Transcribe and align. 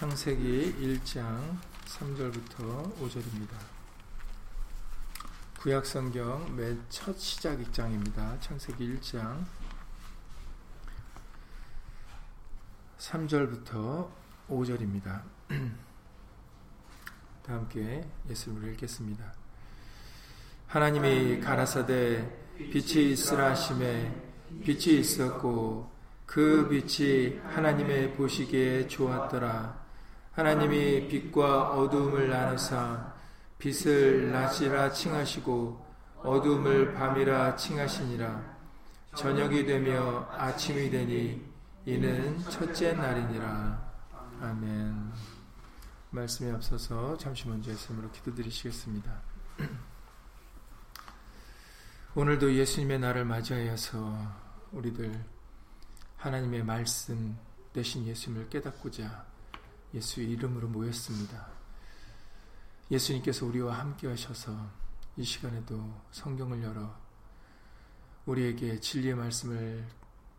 창세기 0.00 0.76
1장 0.80 1.58
3절부터 1.84 2.96
5절입니다. 3.00 3.50
구약성경 5.60 6.56
맨 6.56 6.82
첫 6.88 7.18
시작 7.18 7.60
입장입니다. 7.60 8.40
창세기 8.40 8.96
1장 8.96 9.44
3절부터 12.96 14.08
5절입니다. 14.48 15.04
다 17.44 17.52
함께 17.52 18.02
예수님을 18.30 18.70
읽겠습니다. 18.70 19.34
하나님이 20.66 21.40
가라사대 21.40 22.26
빛이 22.56 23.12
있으라 23.12 23.50
하심에 23.50 24.14
빛이 24.64 24.98
있었고 24.98 25.90
그 26.24 26.66
빛이 26.70 27.38
하나님의 27.40 28.14
보시기에 28.14 28.88
좋았더라. 28.88 29.89
하나님이 30.32 31.08
빛과 31.08 31.70
어두움을 31.70 32.28
나누사 32.28 33.14
빛을 33.58 34.30
낮이라 34.30 34.92
칭하시고 34.92 35.86
어두움을 36.18 36.94
밤이라 36.94 37.56
칭하시니라. 37.56 38.58
저녁이 39.16 39.66
되며 39.66 40.28
아침이 40.30 40.88
되니 40.88 41.44
이는 41.84 42.38
첫째 42.48 42.92
날이니라. 42.92 43.90
아멘. 44.40 45.12
말씀에 46.10 46.52
앞서서 46.52 47.18
잠시 47.18 47.48
먼저 47.48 47.70
예수님으로 47.70 48.10
기도드리시겠습니다. 48.12 49.22
오늘도 52.14 52.54
예수님의 52.54 53.00
날을 53.00 53.24
맞이하여서 53.24 54.16
우리들 54.72 55.24
하나님의 56.16 56.64
말씀 56.64 57.36
대신 57.72 58.06
예수님을 58.06 58.48
깨닫고자 58.48 59.29
예수의 59.94 60.30
이름으로 60.30 60.68
모였습니다. 60.68 61.48
예수님께서 62.90 63.46
우리와 63.46 63.78
함께 63.78 64.08
하셔서 64.08 64.70
이 65.16 65.24
시간에도 65.24 66.02
성경을 66.10 66.62
열어 66.62 66.94
우리에게 68.26 68.80
진리의 68.80 69.14
말씀을 69.14 69.86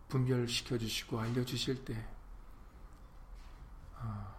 분별시켜 0.08 0.78
주시고 0.78 1.20
알려주실 1.20 1.86
때 1.86 2.08
어, 3.96 4.36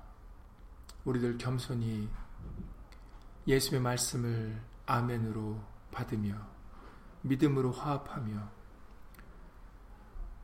우리들 1.05 1.39
겸손히 1.39 2.09
예수의 3.47 3.81
말씀을 3.81 4.61
아멘으로 4.87 5.63
받으며 5.91 6.35
믿음으로 7.23 7.73
화합하며 7.73 8.51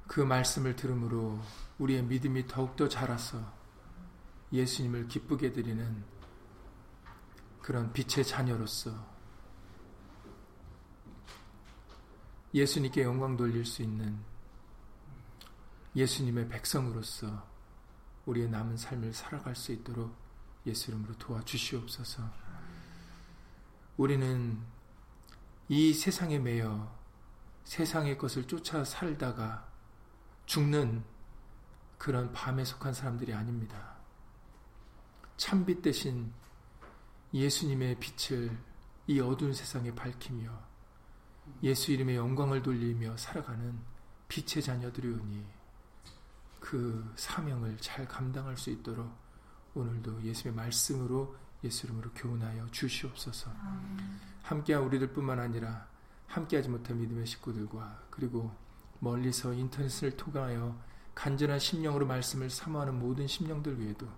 그 0.06 0.20
말씀을 0.20 0.74
들음으로 0.74 1.38
우리의 1.78 2.02
믿음이 2.04 2.46
더욱더 2.46 2.88
자라서 2.88 3.57
예수님을 4.52 5.08
기쁘게 5.08 5.52
드리는 5.52 6.04
그런 7.60 7.92
빛의 7.92 8.24
자녀로서 8.24 8.90
예수님께 12.54 13.02
영광 13.02 13.36
돌릴 13.36 13.66
수 13.66 13.82
있는 13.82 14.18
예수님의 15.94 16.48
백성으로서 16.48 17.46
우리의 18.24 18.48
남은 18.48 18.76
삶을 18.76 19.12
살아갈 19.12 19.54
수 19.54 19.72
있도록 19.72 20.14
예수 20.66 20.90
이름으로 20.90 21.16
도와주시옵소서. 21.18 22.22
우리는 23.96 24.58
이 25.68 25.92
세상에 25.92 26.38
매여 26.38 26.96
세상의 27.64 28.16
것을 28.16 28.46
쫓아 28.46 28.84
살다가 28.84 29.68
죽는 30.46 31.04
그런 31.98 32.32
밤에 32.32 32.64
속한 32.64 32.94
사람들이 32.94 33.34
아닙니다. 33.34 33.97
참빛 35.38 35.82
대신 35.82 36.32
예수님의 37.32 37.98
빛을 38.00 38.50
이 39.06 39.20
어두운 39.20 39.54
세상에 39.54 39.94
밝히며 39.94 40.50
예수 41.62 41.92
이름의 41.92 42.16
영광을 42.16 42.60
돌리며 42.60 43.16
살아가는 43.16 43.78
빛의 44.26 44.62
자녀들이오니 44.64 45.46
그 46.58 47.12
사명을 47.14 47.78
잘 47.78 48.06
감당할 48.06 48.56
수 48.56 48.70
있도록 48.70 49.08
오늘도 49.74 50.24
예수의 50.24 50.52
말씀으로 50.52 51.36
예수 51.62 51.86
이름으로 51.86 52.10
교훈하여 52.14 52.66
주시옵소서. 52.72 53.52
함께한 54.42 54.82
우리들뿐만 54.82 55.38
아니라 55.38 55.86
함께하지 56.26 56.68
못한 56.68 56.98
믿음의 56.98 57.26
식구들과 57.26 58.06
그리고 58.10 58.52
멀리서 58.98 59.52
인터넷을 59.52 60.16
통하여 60.16 60.76
간절한 61.14 61.60
심령으로 61.60 62.06
말씀을 62.06 62.50
사모하는 62.50 62.98
모든 62.98 63.28
심령들 63.28 63.80
위에도 63.80 64.08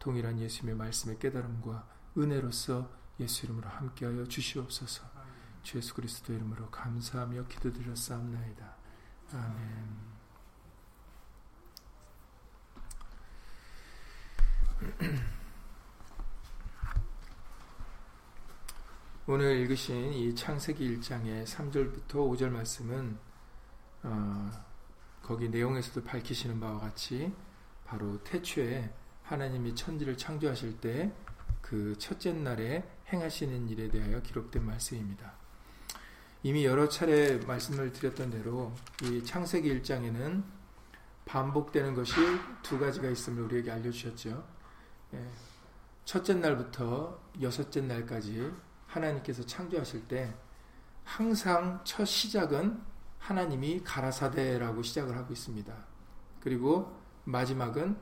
동일한 0.00 0.40
예수님의 0.40 0.76
말씀의 0.76 1.18
깨달음과 1.20 1.86
은혜로서 2.16 2.90
예수 3.20 3.46
이름으로 3.46 3.68
함께하여 3.68 4.24
주시옵소서. 4.24 5.04
주 5.62 5.76
예수 5.76 5.94
그리스도 5.94 6.32
이름으로 6.32 6.70
감사하며 6.70 7.44
기도드렸사옵나이다. 7.46 8.76
아멘. 9.32 10.10
오늘 19.26 19.58
읽으신 19.58 20.14
이 20.14 20.34
창세기 20.34 20.96
1장의 20.96 21.44
3절부터 21.44 22.14
5절 22.14 22.48
말씀은 22.48 23.18
어, 24.04 24.50
거기 25.22 25.50
내용에서도 25.50 26.02
밝히시는 26.04 26.58
바와 26.58 26.80
같이 26.80 27.30
바로 27.84 28.24
태초에 28.24 28.90
하나님이 29.30 29.74
천지를 29.74 30.16
창조하실 30.16 30.80
때 30.80 31.12
그 31.70 31.96
첫째 31.98 32.32
날에 32.32 32.82
행하시는 33.12 33.68
일에 33.68 33.88
대하여 33.88 34.20
기록된 34.22 34.66
말씀입니다. 34.66 35.34
이미 36.42 36.64
여러 36.64 36.88
차례 36.88 37.36
말씀을 37.38 37.92
드렸던 37.92 38.30
대로 38.30 38.72
이 39.04 39.22
창세기 39.22 39.80
1장에는 39.80 40.42
반복되는 41.26 41.94
것이 41.94 42.14
두 42.62 42.80
가지가 42.80 43.08
있음을 43.08 43.44
우리에게 43.44 43.70
알려주셨죠. 43.70 44.44
예, 45.14 45.26
첫째 46.04 46.34
날부터 46.34 47.20
여섯째 47.40 47.82
날까지 47.82 48.50
하나님께서 48.88 49.46
창조하실 49.46 50.08
때 50.08 50.34
항상 51.04 51.80
첫 51.84 52.04
시작은 52.04 52.82
하나님이 53.18 53.84
가라사대라고 53.84 54.82
시작을 54.82 55.16
하고 55.16 55.32
있습니다. 55.32 55.72
그리고 56.40 56.98
마지막은 57.26 57.96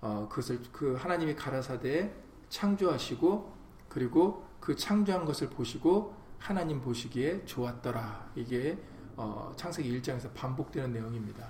어, 0.00 0.26
그것을 0.28 0.60
그 0.72 0.94
하나님이 0.94 1.34
가라사대에 1.34 2.14
창조하시고 2.48 3.56
그리고 3.88 4.46
그 4.60 4.76
창조한 4.76 5.24
것을 5.24 5.50
보시고 5.50 6.14
하나님 6.38 6.80
보시기에 6.80 7.44
좋았더라. 7.44 8.32
이게 8.36 8.78
어, 9.16 9.52
창세기 9.56 10.00
1장에서 10.00 10.32
반복되는 10.34 10.92
내용입니다. 10.92 11.48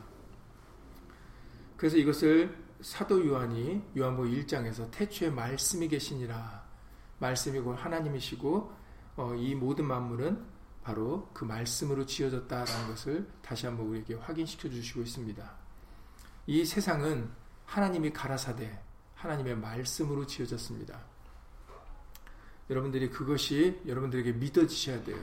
그래서 1.76 1.96
이것을 1.96 2.56
사도 2.80 3.26
요한이 3.26 3.82
요한복 3.96 4.26
1장에서 4.26 4.90
태초에 4.90 5.30
말씀이 5.30 5.88
계시니라. 5.88 6.66
말씀이고 7.18 7.74
하나님이시고 7.74 8.72
어, 9.16 9.34
이 9.34 9.54
모든 9.54 9.86
만물은 9.86 10.42
바로 10.82 11.28
그 11.34 11.44
말씀으로 11.44 12.06
지어졌다라는 12.06 12.88
것을 12.88 13.28
다시 13.42 13.66
한번 13.66 13.86
우리에게 13.88 14.14
확인시켜 14.14 14.70
주시고 14.70 15.02
있습니다. 15.02 15.52
이 16.46 16.64
세상은 16.64 17.28
하나님이 17.68 18.12
가라사대 18.12 18.82
하나님의 19.14 19.56
말씀으로 19.56 20.26
지어졌습니다. 20.26 20.98
여러분들이 22.70 23.10
그것이 23.10 23.80
여러분들에게 23.86 24.32
믿어지셔야 24.32 25.04
돼요. 25.04 25.22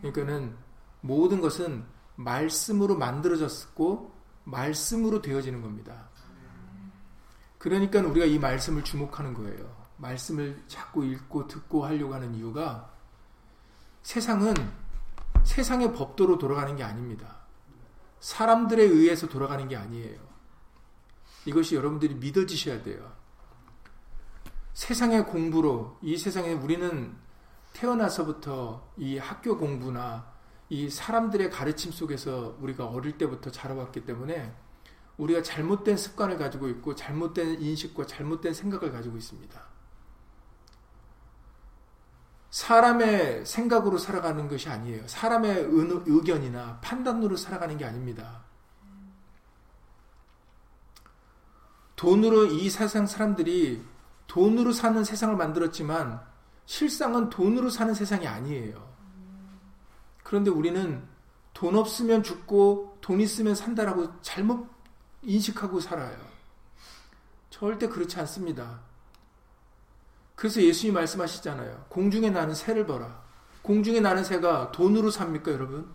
그러니까는 0.00 0.56
모든 1.00 1.40
것은 1.40 1.84
말씀으로 2.16 2.96
만들어졌고 2.96 4.12
말씀으로 4.44 5.22
되어지는 5.22 5.62
겁니다. 5.62 6.08
그러니까 7.58 8.00
우리가 8.00 8.26
이 8.26 8.38
말씀을 8.38 8.82
주목하는 8.82 9.32
거예요. 9.34 9.84
말씀을 9.96 10.62
자꾸 10.66 11.04
읽고 11.04 11.46
듣고 11.46 11.84
하려고 11.84 12.14
하는 12.14 12.34
이유가 12.34 12.92
세상은 14.02 14.54
세상의 15.44 15.92
법도로 15.92 16.38
돌아가는 16.38 16.74
게 16.76 16.82
아닙니다. 16.82 17.36
사람들에 18.20 18.82
의해서 18.82 19.28
돌아가는 19.28 19.66
게 19.68 19.76
아니에요. 19.76 20.33
이것이 21.46 21.74
여러분들이 21.74 22.14
믿어지셔야 22.14 22.82
돼요. 22.82 23.12
세상의 24.72 25.26
공부로 25.26 25.98
이 26.02 26.16
세상에 26.16 26.52
우리는 26.52 27.16
태어나서부터 27.72 28.92
이 28.96 29.18
학교 29.18 29.56
공부나 29.56 30.32
이 30.68 30.88
사람들의 30.90 31.50
가르침 31.50 31.92
속에서 31.92 32.56
우리가 32.60 32.86
어릴 32.86 33.18
때부터 33.18 33.50
자라왔기 33.50 34.04
때문에 34.04 34.54
우리가 35.16 35.42
잘못된 35.42 35.96
습관을 35.96 36.38
가지고 36.38 36.68
있고 36.68 36.94
잘못된 36.94 37.60
인식과 37.60 38.06
잘못된 38.06 38.54
생각을 38.54 38.90
가지고 38.90 39.16
있습니다. 39.16 39.62
사람의 42.50 43.46
생각으로 43.46 43.98
살아가는 43.98 44.48
것이 44.48 44.68
아니에요. 44.68 45.06
사람의 45.08 45.68
의견이나 46.06 46.80
판단으로 46.80 47.36
살아가는 47.36 47.76
게 47.76 47.84
아닙니다. 47.84 48.44
돈으로 51.96 52.46
이 52.46 52.70
세상 52.70 53.06
사람들이 53.06 53.82
돈으로 54.26 54.72
사는 54.72 55.04
세상을 55.04 55.36
만들었지만 55.36 56.20
실상은 56.66 57.30
돈으로 57.30 57.70
사는 57.70 57.94
세상이 57.94 58.26
아니에요. 58.26 58.94
그런데 60.22 60.50
우리는 60.50 61.02
돈 61.52 61.76
없으면 61.76 62.22
죽고 62.22 62.98
돈 63.00 63.20
있으면 63.20 63.54
산다라고 63.54 64.20
잘못 64.22 64.66
인식하고 65.22 65.80
살아요. 65.80 66.16
절대 67.50 67.88
그렇지 67.88 68.18
않습니다. 68.20 68.80
그래서 70.34 70.60
예수님이 70.60 70.94
말씀하시잖아요. 70.94 71.86
공중에 71.88 72.30
나는 72.30 72.54
새를 72.54 72.86
봐라. 72.86 73.22
공중에 73.62 74.00
나는 74.00 74.24
새가 74.24 74.72
돈으로 74.72 75.10
삽니까, 75.10 75.52
여러분? 75.52 75.88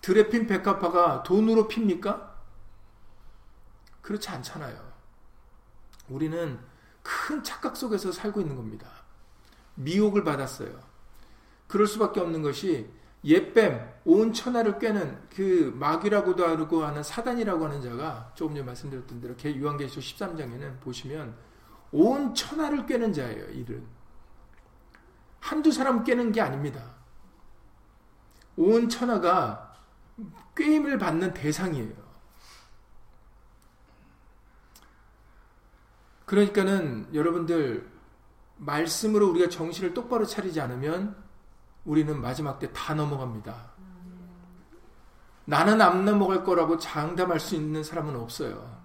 들에 0.00 0.28
핀 0.28 0.46
백합화가 0.46 1.22
돈으로 1.24 1.68
핍니까? 1.68 2.27
그렇지 4.08 4.30
않잖아요. 4.30 4.74
우리는 6.08 6.58
큰 7.02 7.42
착각 7.42 7.76
속에서 7.76 8.10
살고 8.10 8.40
있는 8.40 8.56
겁니다. 8.56 8.88
미혹을 9.74 10.24
받았어요. 10.24 10.80
그럴 11.66 11.86
수밖에 11.86 12.18
없는 12.18 12.40
것이 12.40 12.90
예뱀, 13.22 13.96
온 14.06 14.32
천하를 14.32 14.78
꿰는 14.78 15.28
그 15.28 15.74
마귀라고도 15.76 16.46
하고 16.46 16.84
하는 16.84 17.02
사단이라고 17.02 17.66
하는 17.66 17.82
자가 17.82 18.32
조금 18.34 18.54
전에 18.54 18.64
말씀드렸던 18.64 19.20
대로 19.20 19.34
유한계시록 19.44 20.02
13장에는 20.02 20.80
보시면 20.80 21.36
온 21.92 22.34
천하를 22.34 22.86
꿰는 22.86 23.12
자예요, 23.12 23.50
이는. 23.50 23.86
한두 25.40 25.70
사람 25.70 26.02
꿰는 26.02 26.32
게 26.32 26.40
아닙니다. 26.40 26.94
온 28.56 28.88
천하가 28.88 29.74
꿰임을 30.56 30.96
받는 30.96 31.34
대상이에요. 31.34 32.07
그러니까는 36.28 37.08
여러분들 37.14 37.90
말씀으로 38.58 39.30
우리가 39.30 39.48
정신을 39.48 39.94
똑바로 39.94 40.26
차리지 40.26 40.60
않으면 40.60 41.16
우리는 41.86 42.20
마지막 42.20 42.58
때 42.58 42.70
다 42.72 42.94
넘어갑니다. 42.94 43.72
나는 45.46 45.80
안 45.80 46.04
넘어갈 46.04 46.44
거라고 46.44 46.76
장담할 46.76 47.40
수 47.40 47.54
있는 47.54 47.82
사람은 47.82 48.14
없어요. 48.14 48.78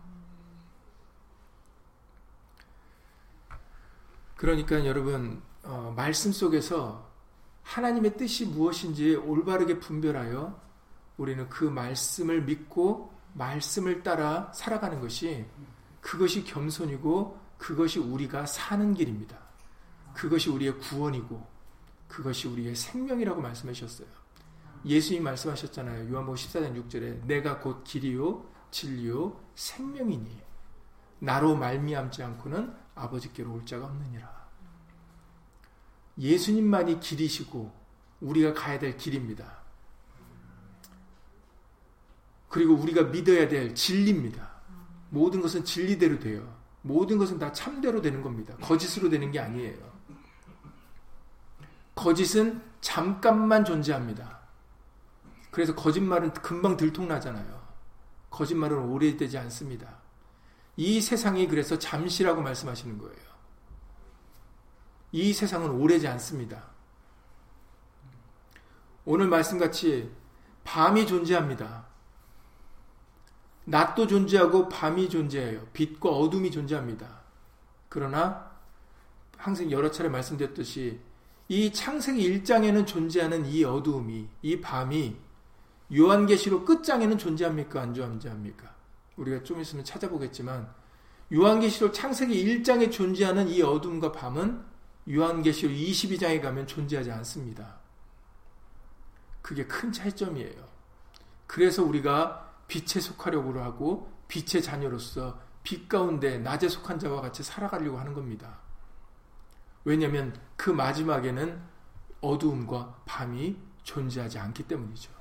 그러니까 4.38 4.86
여러분 4.86 5.42
어, 5.64 5.94
말씀 5.98 6.32
속에서 6.32 7.12
하나님의 7.64 8.16
뜻이 8.16 8.46
무엇인지 8.46 9.16
올바르게 9.16 9.80
분별하여 9.80 10.62
우리는 11.18 11.50
그 11.50 11.66
말씀을 11.66 12.44
믿고 12.44 13.14
말씀을 13.34 14.02
따라 14.02 14.50
살아가는 14.54 15.02
것이 15.02 15.46
그것이 16.04 16.44
겸손이고 16.44 17.40
그것이 17.58 17.98
우리가 17.98 18.46
사는 18.46 18.94
길입니다. 18.94 19.40
그것이 20.14 20.50
우리의 20.50 20.78
구원이고 20.78 21.48
그것이 22.10 22.48
우리의 22.50 22.76
생명이라고 22.76 23.42
말씀하셨어요. 23.42 24.08
예수님 24.86 25.24
말씀하셨잖아요. 25.24 26.12
요한복음 26.12 26.36
14장 26.36 26.88
6절에 26.88 27.26
내가 27.26 27.60
곧 27.60 27.84
길이요 27.86 28.46
진리요 28.70 29.40
생명이니 29.56 30.42
나로 31.20 31.56
말미암지 31.56 32.22
않고는 32.22 32.76
아버지께로 32.96 33.54
올 33.54 33.66
자가 33.66 33.86
없느니라. 33.86 34.44
예수님만이 36.18 37.00
길이시고 37.00 37.74
우리가 38.20 38.54
가야 38.54 38.78
될 38.78 38.98
길입니다. 38.98 39.64
그리고 42.50 42.76
우리가 42.76 43.04
믿어야 43.04 43.48
될 43.48 43.74
진리입니다. 43.74 44.53
모든 45.14 45.42
것은 45.42 45.64
진리대로 45.64 46.20
돼요. 46.20 46.58
모든 46.82 47.20
것은 47.20 47.38
다 47.38 47.52
참대로 47.52 48.02
되는 48.02 48.24
겁니다. 48.24 48.56
거짓으로 48.58 49.10
되는 49.10 49.32
게 49.32 49.40
아니에요. 49.40 49.78
거짓은 51.94 52.60
잠깐만 52.82 53.64
존재합니다. 53.64 54.40
그래서 55.52 55.76
거짓말은 55.76 56.34
금방 56.34 56.76
들통나잖아요. 56.76 57.62
거짓말은 58.32 58.90
오래되지 58.90 59.38
않습니다. 59.38 60.00
이 60.78 61.00
세상이 61.00 61.48
그래서 61.48 61.78
잠시라고 61.78 62.42
말씀하시는 62.42 62.98
거예요. 62.98 63.34
이 65.12 65.32
세상은 65.32 65.70
오래지 65.70 66.08
않습니다. 66.08 66.64
오늘 69.06 69.28
말씀같이 69.28 70.12
밤이 70.64 71.06
존재합니다. 71.06 71.93
낮도 73.66 74.08
존재하고 74.08 74.70
밤이 74.70 75.10
존재해요. 75.10 75.68
빛과 75.74 76.10
어둠이 76.10 76.52
존재합니다. 76.52 77.22
그러나 77.90 78.52
항상 79.38 79.72
여러 79.72 79.92
차례 79.92 80.10
말씀드렸듯이 80.10 81.00
이 81.48 81.72
창세기 81.72 82.42
1장에는 82.42 82.88
존재하는 82.88 83.46
이 83.46 83.64
어두움이 83.64 84.28
이 84.42 84.62
밤이 84.62 85.16
요한계시록 85.96 86.66
끝장에는 86.66 87.18
존재합니까? 87.18 87.82
안 87.82 87.94
존재합니까? 87.94 88.74
우리가 89.18 89.44
좀 89.44 89.62
있으면 89.62 89.86
찾아보겠지만 89.86 90.68
요한계시록 91.32 91.94
창세기 91.94 92.46
1장에 92.46 92.92
존재하는 92.92 93.48
이 93.50 93.62
어둠과 93.62 94.12
밤은 94.12 94.64
요한계시록 95.10 95.76
22장에 95.76 96.42
가면 96.42 96.68
존재하지 96.68 97.12
않습니다. 97.12 97.78
그게 99.42 99.66
큰 99.66 99.92
차이점이에요. 99.92 100.68
그래서 101.48 101.84
우리가 101.84 102.53
빛에 102.74 103.00
속하려고 103.00 103.60
하고 103.62 104.12
빛의 104.28 104.64
자녀로서 104.64 105.40
빛 105.62 105.88
가운데 105.88 106.40
낮에 106.40 106.68
속한 106.68 106.98
자와 106.98 107.22
같이 107.22 107.44
살아가려고 107.44 108.00
하는 108.00 108.16
겁니다. 108.16 108.62
왜냐하면 109.86 110.36
그 110.56 110.72
마지막에는 110.72 111.62
어두움과 112.20 113.02
밤이 113.06 113.56
존재하지 113.84 114.40
않기 114.40 114.64
때문이죠. 114.64 115.12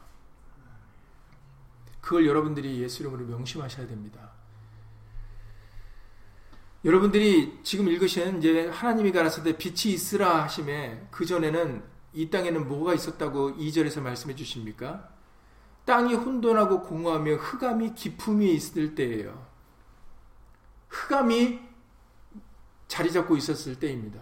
그걸 2.01 2.27
여러분들이 2.27 2.81
예수 2.81 3.03
이름으로 3.03 3.27
명심하셔야 3.27 3.87
됩니다. 3.87 4.31
여러분들이 6.87 7.61
지금 7.63 7.87
읽으신 7.89 8.39
이제 8.39 8.69
하나님이 8.69 9.13
가라사대 9.13 9.59
빛이 9.59 9.93
있으라 9.93 10.45
하심에 10.45 11.09
그 11.11 11.27
전에는 11.27 11.85
이 12.15 12.31
땅에는 12.31 12.67
뭐가 12.67 12.95
있었다고 12.95 13.57
2절에서 13.57 14.01
말씀해 14.01 14.35
주십니까? 14.35 15.12
땅이 15.85 16.15
혼돈하고 16.15 16.83
공허하며 16.83 17.35
흑암이 17.37 17.95
기품이 17.95 18.53
있을 18.55 18.95
때예요. 18.95 19.47
흑암이 20.89 21.61
자리 22.89 23.11
잡고 23.11 23.37
있었을 23.37 23.79
때입니다. 23.79 24.21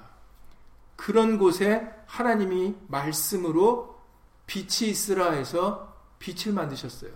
그런 0.97 1.39
곳에 1.39 1.93
하나님이 2.07 2.77
말씀으로 2.89 4.01
빛이 4.47 4.91
있으라 4.91 5.33
해서 5.33 5.97
빛을 6.19 6.55
만드셨어요. 6.55 7.11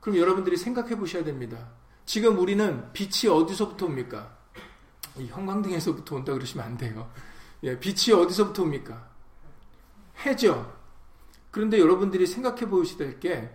그럼 0.00 0.18
여러분들이 0.18 0.56
생각해 0.56 0.96
보셔야 0.96 1.24
됩니다. 1.24 1.70
지금 2.06 2.38
우리는 2.38 2.92
빛이 2.92 3.32
어디서부터 3.32 3.86
옵니까? 3.86 4.36
이 5.16 5.26
형광등에서부터 5.26 6.16
온다 6.16 6.32
그러시면 6.32 6.66
안 6.66 6.76
돼요. 6.76 7.10
예, 7.62 7.78
빛이 7.78 8.14
어디서부터 8.14 8.62
옵니까? 8.62 9.08
해죠. 10.24 10.73
그런데 11.54 11.78
여러분들이 11.78 12.26
생각해 12.26 12.68
보셔야 12.68 12.98
될 12.98 13.20
게, 13.20 13.48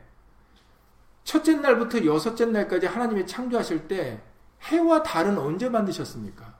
첫째 1.25 1.58
날부터 1.58 2.06
여섯째 2.06 2.46
날까지 2.46 2.86
하나님이 2.86 3.27
창조하실 3.27 3.89
때, 3.89 4.24
해와 4.62 5.03
달은 5.03 5.38
언제 5.38 5.68
만드셨습니까? 5.68 6.58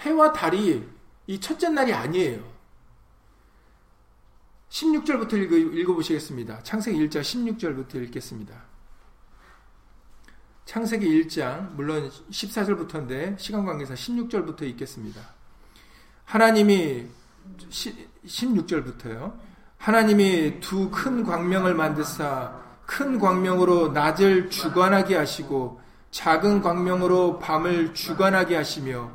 해와 0.00 0.30
달이 0.34 0.86
이 1.26 1.40
첫째 1.40 1.70
날이 1.70 1.94
아니에요. 1.94 2.44
16절부터 4.68 5.74
읽어, 5.74 5.94
보시겠습니다 5.94 6.62
창세기 6.62 6.98
1장 7.08 7.22
16절부터 7.22 7.94
읽겠습니다. 8.04 8.62
창세기 10.66 11.22
1장, 11.22 11.72
물론 11.72 12.10
14절부터인데, 12.10 13.38
시간 13.38 13.64
관계상 13.64 13.96
16절부터 13.96 14.64
읽겠습니다. 14.64 15.22
하나님이, 16.26 17.08
16절부터요. 18.26 19.34
하나님이 19.78 20.60
두 20.60 20.90
큰 20.90 21.24
광명을 21.24 21.74
만드사, 21.74 22.52
큰 22.86 23.18
광명으로 23.18 23.92
낮을 23.92 24.50
주관하게 24.50 25.16
하시고, 25.16 25.80
작은 26.10 26.62
광명으로 26.62 27.38
밤을 27.38 27.94
주관하게 27.94 28.56
하시며, 28.56 29.10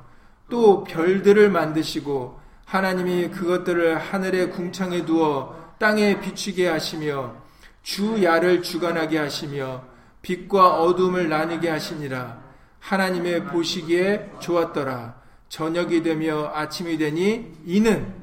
또 0.50 0.84
별들을 0.84 1.50
만드시고, 1.50 2.40
하나님이 2.66 3.30
그것들을 3.30 3.98
하늘의 3.98 4.52
궁창에 4.52 5.06
두어 5.06 5.56
땅에 5.80 6.20
비추게 6.20 6.68
하시며, 6.68 7.36
주 7.82 8.24
야를 8.24 8.62
주관하게 8.62 9.18
하시며, 9.18 9.84
빛과 10.22 10.82
어둠을 10.82 11.30
나뉘게 11.30 11.70
하시니라. 11.70 12.40
하나님의 12.80 13.46
보시기에 13.46 14.34
좋았더라. 14.40 15.16
저녁이 15.50 16.04
되며 16.04 16.52
아침이 16.54 16.98
되니 16.98 17.52
이는 17.66 18.21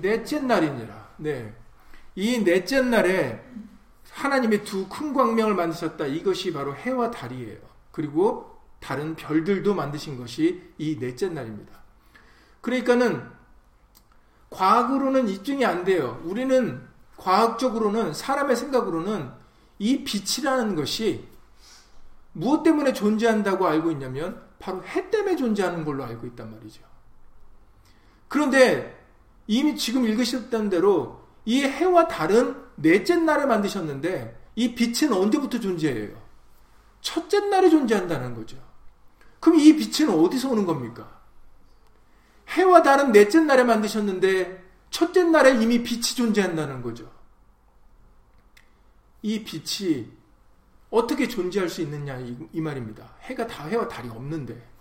넷째 0.00 0.40
날이니라. 0.40 1.08
네. 1.18 1.54
이 2.14 2.42
넷째 2.44 2.80
날에 2.82 3.42
하나님의 4.10 4.64
두 4.64 4.88
큰 4.88 5.12
광명을 5.12 5.54
만드셨다. 5.54 6.06
이것이 6.06 6.52
바로 6.52 6.74
해와 6.74 7.10
달이에요. 7.10 7.58
그리고 7.92 8.58
다른 8.80 9.14
별들도 9.16 9.74
만드신 9.74 10.18
것이 10.18 10.72
이 10.78 10.98
넷째 10.98 11.28
날입니다. 11.28 11.72
그러니까는 12.60 13.28
과학으로는 14.50 15.28
입증이 15.28 15.64
안 15.64 15.84
돼요. 15.84 16.20
우리는 16.24 16.86
과학적으로는 17.16 18.14
사람의 18.14 18.56
생각으로는 18.56 19.30
이 19.78 20.04
빛이라는 20.04 20.74
것이 20.74 21.28
무엇 22.32 22.62
때문에 22.62 22.92
존재한다고 22.92 23.66
알고 23.66 23.90
있냐면 23.92 24.42
바로 24.58 24.82
해 24.84 25.10
때문에 25.10 25.36
존재하는 25.36 25.84
걸로 25.84 26.04
알고 26.04 26.26
있단 26.28 26.50
말이죠. 26.50 26.82
그런데 28.28 28.97
이미 29.48 29.76
지금 29.76 30.04
읽으셨던 30.04 30.70
대로 30.70 31.26
이 31.44 31.62
해와 31.62 32.06
달은 32.06 32.54
넷째 32.76 33.16
날에 33.16 33.46
만드셨는데 33.46 34.38
이 34.54 34.74
빛은 34.74 35.12
언제부터 35.12 35.58
존재해요? 35.58 36.16
첫째 37.00 37.40
날에 37.40 37.70
존재한다는 37.70 38.34
거죠. 38.34 38.56
그럼 39.40 39.58
이 39.58 39.74
빛은 39.74 40.10
어디서 40.10 40.50
오는 40.50 40.66
겁니까? 40.66 41.18
해와 42.48 42.82
달은 42.82 43.12
넷째 43.12 43.40
날에 43.40 43.64
만드셨는데 43.64 44.64
첫째 44.90 45.24
날에 45.24 45.62
이미 45.62 45.82
빛이 45.82 46.02
존재한다는 46.02 46.82
거죠. 46.82 47.10
이 49.22 49.42
빛이 49.44 50.06
어떻게 50.90 51.26
존재할 51.26 51.68
수 51.68 51.80
있느냐 51.82 52.18
이, 52.18 52.36
이 52.52 52.60
말입니다. 52.60 53.14
해가 53.22 53.46
다 53.46 53.66
해와 53.66 53.88
달이 53.88 54.08
없는데. 54.08 54.77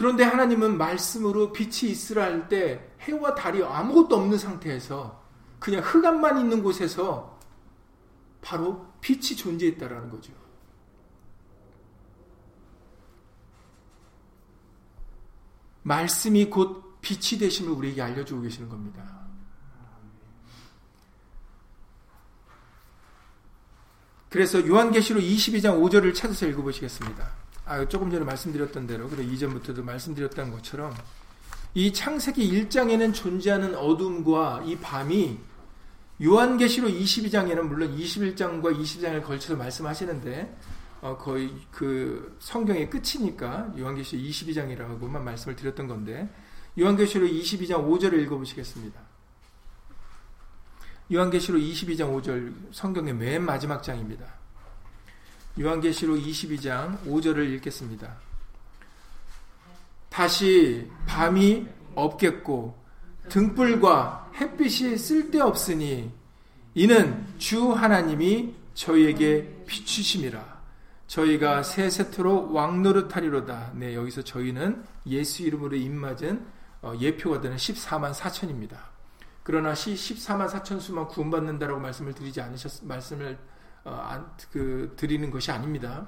그런데 0.00 0.24
하나님은 0.24 0.78
말씀으로 0.78 1.52
빛이 1.52 1.92
있으라 1.92 2.22
할 2.22 2.48
때 2.48 2.90
해와 3.00 3.34
달이 3.34 3.62
아무것도 3.62 4.16
없는 4.16 4.38
상태에서 4.38 5.22
그냥 5.58 5.82
흑암만 5.84 6.40
있는 6.40 6.62
곳에서 6.62 7.38
바로 8.40 8.86
빛이 9.02 9.36
존재했다라는 9.36 10.08
거죠. 10.08 10.32
말씀이 15.82 16.48
곧 16.48 16.98
빛이 17.02 17.38
되심을 17.38 17.70
우리에게 17.70 18.00
알려주고 18.00 18.40
계시는 18.40 18.70
겁니다. 18.70 19.04
그래서 24.30 24.66
요한계시록 24.66 25.22
22장 25.22 25.78
5절을 25.78 26.14
찾아서 26.14 26.46
읽어보시겠습니다. 26.46 27.39
아, 27.70 27.86
조금 27.86 28.10
전에 28.10 28.24
말씀드렸던 28.24 28.88
대로, 28.88 29.08
그리고 29.08 29.30
이전부터도 29.30 29.84
말씀드렸던 29.84 30.50
것처럼, 30.50 30.92
이 31.72 31.92
창세기 31.92 32.50
1장에는 32.50 33.14
존재하는 33.14 33.76
어둠과 33.76 34.64
이 34.66 34.76
밤이 34.78 35.38
요한계시록 36.20 36.90
22장에는 36.90 37.60
물론 37.60 37.96
21장과 37.96 38.76
22장을 38.76 39.22
걸쳐서 39.22 39.54
말씀하시는데, 39.54 40.56
어, 41.00 41.16
거의 41.16 41.54
그 41.70 42.36
성경의 42.40 42.90
끝이니까 42.90 43.72
요한계시록 43.78 44.24
22장이라고만 44.24 45.22
말씀을 45.22 45.54
드렸던 45.54 45.86
건데 45.86 46.28
요한계시록 46.76 47.30
22장 47.30 47.88
5절을 47.88 48.20
읽어보시겠습니다. 48.24 49.00
요한계시록 51.12 51.60
22장 51.60 52.20
5절 52.20 52.52
성경의 52.72 53.14
맨 53.14 53.44
마지막 53.44 53.80
장입니다. 53.80 54.39
요한계시록 55.60 56.18
22장 56.18 57.04
5절을 57.04 57.46
읽겠습니다. 57.56 58.16
다시 60.08 60.90
밤이 61.06 61.66
없겠고 61.94 62.78
등불과 63.28 64.32
햇빛이 64.36 64.96
쓸데없으니 64.96 66.10
이는 66.74 67.26
주 67.36 67.72
하나님이 67.72 68.54
저희에게 68.72 69.64
비추심이라. 69.66 70.60
저희가 71.06 71.62
새 71.62 71.90
세트로 71.90 72.52
왕노릇하리로다. 72.52 73.72
네, 73.74 73.94
여기서 73.94 74.22
저희는 74.22 74.82
예수 75.08 75.42
이름으로 75.42 75.76
입맞은 75.76 76.46
어, 76.82 76.94
예표가 76.98 77.42
되는 77.42 77.56
14만 77.58 78.14
4천입니다. 78.14 78.78
그러나 79.42 79.74
시 79.74 79.92
14만 79.92 80.48
4천 80.48 80.80
수만 80.80 81.06
구원받는다라고 81.08 81.80
말씀을 81.80 82.14
드리지 82.14 82.40
않으셨 82.40 82.86
말씀을 82.86 83.36
그 84.52 84.94
드리는 84.96 85.30
것이 85.30 85.50
아닙니다. 85.50 86.06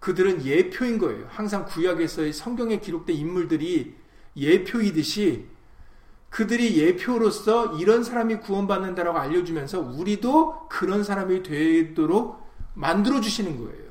그들은 0.00 0.44
예표인 0.44 0.98
거예요. 0.98 1.26
항상 1.30 1.64
구약에서의 1.64 2.32
성경에 2.32 2.80
기록된 2.80 3.16
인물들이 3.16 3.96
예표이듯이 4.36 5.48
그들이 6.30 6.76
예표로서 6.78 7.76
이런 7.78 8.04
사람이 8.04 8.40
구원받는다라고 8.40 9.18
알려주면서 9.18 9.80
우리도 9.80 10.68
그런 10.68 11.02
사람이 11.02 11.42
되도록 11.42 12.46
만들어 12.74 13.20
주시는 13.20 13.56
거예요. 13.56 13.86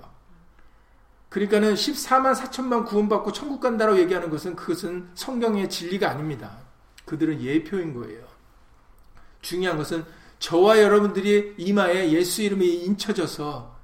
그러니까는 1.29 1.73
14만 1.73 2.33
4천만 2.33 2.85
구원받고 2.85 3.31
천국 3.31 3.59
간다라고 3.59 3.99
얘기하는 3.99 4.29
것은 4.29 4.55
그것은 4.55 5.09
성경의 5.15 5.69
진리가 5.69 6.09
아닙니다. 6.09 6.59
그들은 7.05 7.41
예표인 7.41 7.93
거예요. 7.93 8.23
중요한 9.41 9.77
것은 9.77 10.05
저와 10.39 10.81
여러분들이 10.81 11.55
이마에 11.57 12.11
예수 12.11 12.41
이름이 12.41 12.83
인쳐져서 12.85 13.75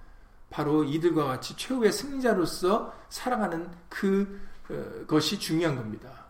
바로 0.49 0.83
이들과 0.83 1.25
같이 1.25 1.55
최후의 1.55 1.91
승자로서 1.91 2.93
살아가는 3.09 3.69
그 3.89 4.41
어, 4.69 5.05
것이 5.07 5.39
중요한 5.39 5.75
겁니다. 5.75 6.25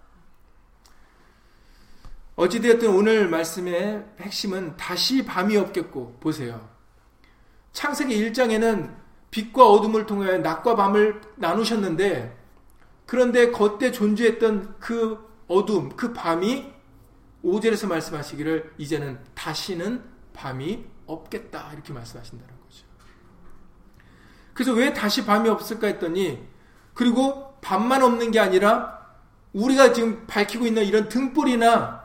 어찌되었든 2.35 2.89
오늘 2.89 3.27
말씀의 3.27 4.05
핵심은 4.19 4.77
다시 4.77 5.25
밤이 5.25 5.57
없겠고 5.57 6.17
보세요. 6.19 6.69
창세기 7.73 8.31
1장에는 8.31 8.95
빛과 9.31 9.67
어둠을 9.69 10.05
통해 10.05 10.37
낮과 10.37 10.75
밤을 10.75 11.21
나누셨는데 11.35 12.37
그런데 13.05 13.51
그때 13.51 13.91
존재했던 13.91 14.75
그 14.79 15.19
어둠, 15.47 15.89
그 15.89 16.13
밤이 16.13 16.71
5절에서 17.43 17.87
말씀하시기를 17.87 18.73
이제는 18.77 19.19
다시는 19.33 20.10
밤이 20.41 20.83
없겠다 21.05 21.71
이렇게 21.73 21.93
말씀하신다는 21.93 22.53
거죠. 22.63 22.85
그래서 24.53 24.73
왜 24.73 24.91
다시 24.91 25.23
밤이 25.23 25.47
없을까 25.47 25.87
했더니 25.87 26.43
그리고 26.95 27.59
밤만 27.61 28.01
없는 28.01 28.31
게 28.31 28.39
아니라 28.39 28.99
우리가 29.53 29.93
지금 29.93 30.25
밝히고 30.25 30.65
있는 30.65 30.83
이런 30.83 31.09
등불이나 31.09 32.01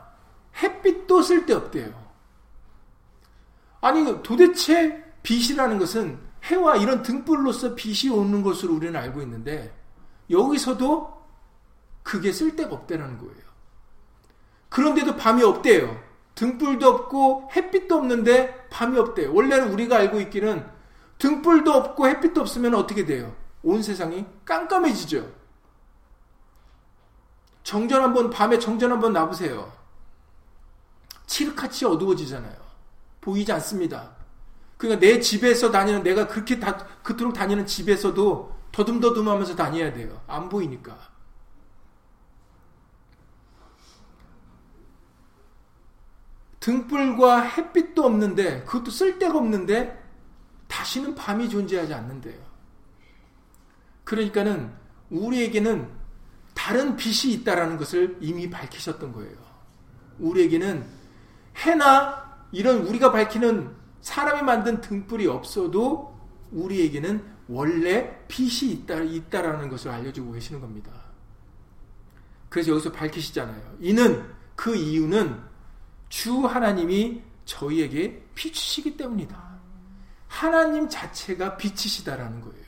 햇빛도 0.63 1.23
쓸데없대요. 1.23 2.07
아니 3.81 4.23
도대체 4.23 5.03
빛이라는 5.23 5.79
것은 5.79 6.19
해와 6.45 6.77
이런 6.77 7.03
등불로서 7.03 7.75
빛이 7.75 8.13
오는 8.13 8.43
것으로 8.43 8.75
우리는 8.75 8.95
알고 8.99 9.23
있는데 9.23 9.75
여기서도 10.29 11.25
그게 12.03 12.33
쓸데가 12.33 12.75
없다는 12.75 13.19
거예요. 13.19 13.47
그런데도 14.69 15.17
밤이 15.17 15.43
없대요. 15.43 16.06
등불도 16.37 16.89
없고 16.89 17.51
햇빛도 17.57 17.97
없는데 17.97 18.69
밤이 18.71 18.97
없대요. 18.99 19.35
원래는 19.35 19.73
우리가 19.73 19.97
알고 19.97 20.21
있기는 20.21 20.65
등불도 21.19 21.73
없고 21.73 22.07
햇빛도 22.07 22.43
없으면 22.43 22.75
어떻게 22.75 23.05
돼요? 23.05 23.35
온 23.63 23.83
세상이 23.83 24.25
깜깜해지죠. 24.45 25.29
정전 27.65 28.03
한번 28.03 28.31
밤에 28.31 28.59
정전 28.59 28.93
한번 28.93 29.13
놔보세요. 29.13 29.73
칠흑같이 31.27 31.87
어두워지잖아요. 31.87 32.55
보이지 33.21 33.51
않습니다. 33.53 34.15
그러니까 34.77 35.01
내 35.01 35.19
집에서 35.19 35.71
다니는 35.71 36.03
내가 36.03 36.29
그렇게 36.29 36.61
다, 36.61 36.77
그토록 37.03 37.33
다니는 37.33 37.67
집에서도 37.67 38.55
더듬더듬 38.71 39.27
하면서 39.27 39.57
다녀야 39.57 39.93
돼요. 39.93 40.21
안 40.27 40.49
보이니까. 40.51 40.97
등불과 46.67 47.43
햇빛도 47.43 48.05
없는데 48.05 48.65
그것도 48.65 48.91
쓸데가 48.91 49.39
없는데 49.39 50.03
다시는 50.67 51.15
밤이 51.15 51.49
존재하지 51.49 51.95
않는데요. 51.95 52.41
그러니까는 54.03 54.73
우리에게는 55.11 55.89
다른 56.55 56.97
빛이 56.97 57.35
있다라는 57.35 57.77
것을 57.77 58.17
이미 58.21 58.51
밝히셨던 58.51 59.13
거예요. 59.13 59.37
우리에게는 60.19 60.85
해나 61.59 62.37
이런 62.51 62.79
우리가 62.79 63.13
밝히는 63.13 63.71
사람이 64.01 64.43
만든 64.43 64.81
등불이 64.81 65.29
없어도 65.29 66.19
우리에게는 66.51 67.25
원래 67.47 68.27
빛이 68.27 68.73
있다, 68.73 69.03
있다라는 69.03 69.69
것을 69.69 69.93
알려주고 69.93 70.33
계시는 70.33 70.61
겁니다. 70.61 70.91
그래서 72.49 72.73
여기서 72.73 72.91
밝히시잖아요. 72.91 73.77
이는 73.79 74.25
그 74.57 74.75
이유는 74.75 75.46
주 76.09 76.47
하나님이 76.47 77.23
저희에게 77.45 78.23
빛이시기 78.35 78.97
때문이다. 78.97 79.57
하나님 80.29 80.89
자체가 80.89 81.57
빛이시다라는 81.57 82.41
거예요. 82.41 82.67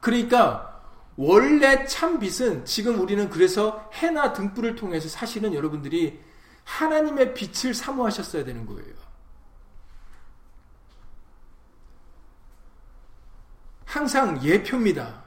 그러니까 0.00 0.82
원래 1.16 1.84
참 1.86 2.18
빛은 2.18 2.64
지금 2.64 3.00
우리는 3.00 3.28
그래서 3.28 3.90
해나 3.94 4.32
등불을 4.32 4.76
통해서 4.76 5.08
사실은 5.08 5.54
여러분들이 5.54 6.20
하나님의 6.64 7.34
빛을 7.34 7.74
사모하셨어야 7.74 8.44
되는 8.44 8.66
거예요. 8.66 8.94
항상 13.84 14.42
예표입니다. 14.42 15.22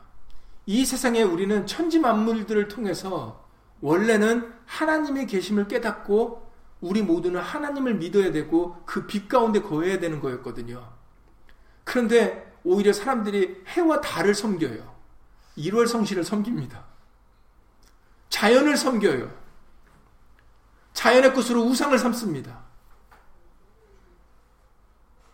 이 0.66 0.86
세상에 0.86 1.22
우리는 1.22 1.68
천지 1.68 2.00
만물들을 2.00 2.68
통해서 2.68 3.45
원래는 3.86 4.52
하나님의 4.66 5.28
계심을 5.28 5.68
깨닫고 5.68 6.52
우리 6.82 7.04
모두는 7.04 7.40
하나님을 7.40 7.94
믿어야 7.94 8.32
되고 8.32 8.84
그 8.84 9.06
빛 9.06 9.30
가운데 9.30 9.62
거해야 9.62 10.00
되는 10.00 10.20
거였거든요. 10.20 10.92
그런데 11.84 12.52
오히려 12.64 12.92
사람들이 12.92 13.62
해와 13.68 14.02
달을 14.02 14.34
섬겨요. 14.34 14.96
1월 15.60 15.88
성실을 15.88 16.24
섬깁니다. 16.24 16.84
자연을 18.30 18.76
섬겨요. 18.76 19.32
자연의 20.94 21.36
것으로 21.36 21.62
우상을 21.62 21.96
삼습니다. 21.96 22.66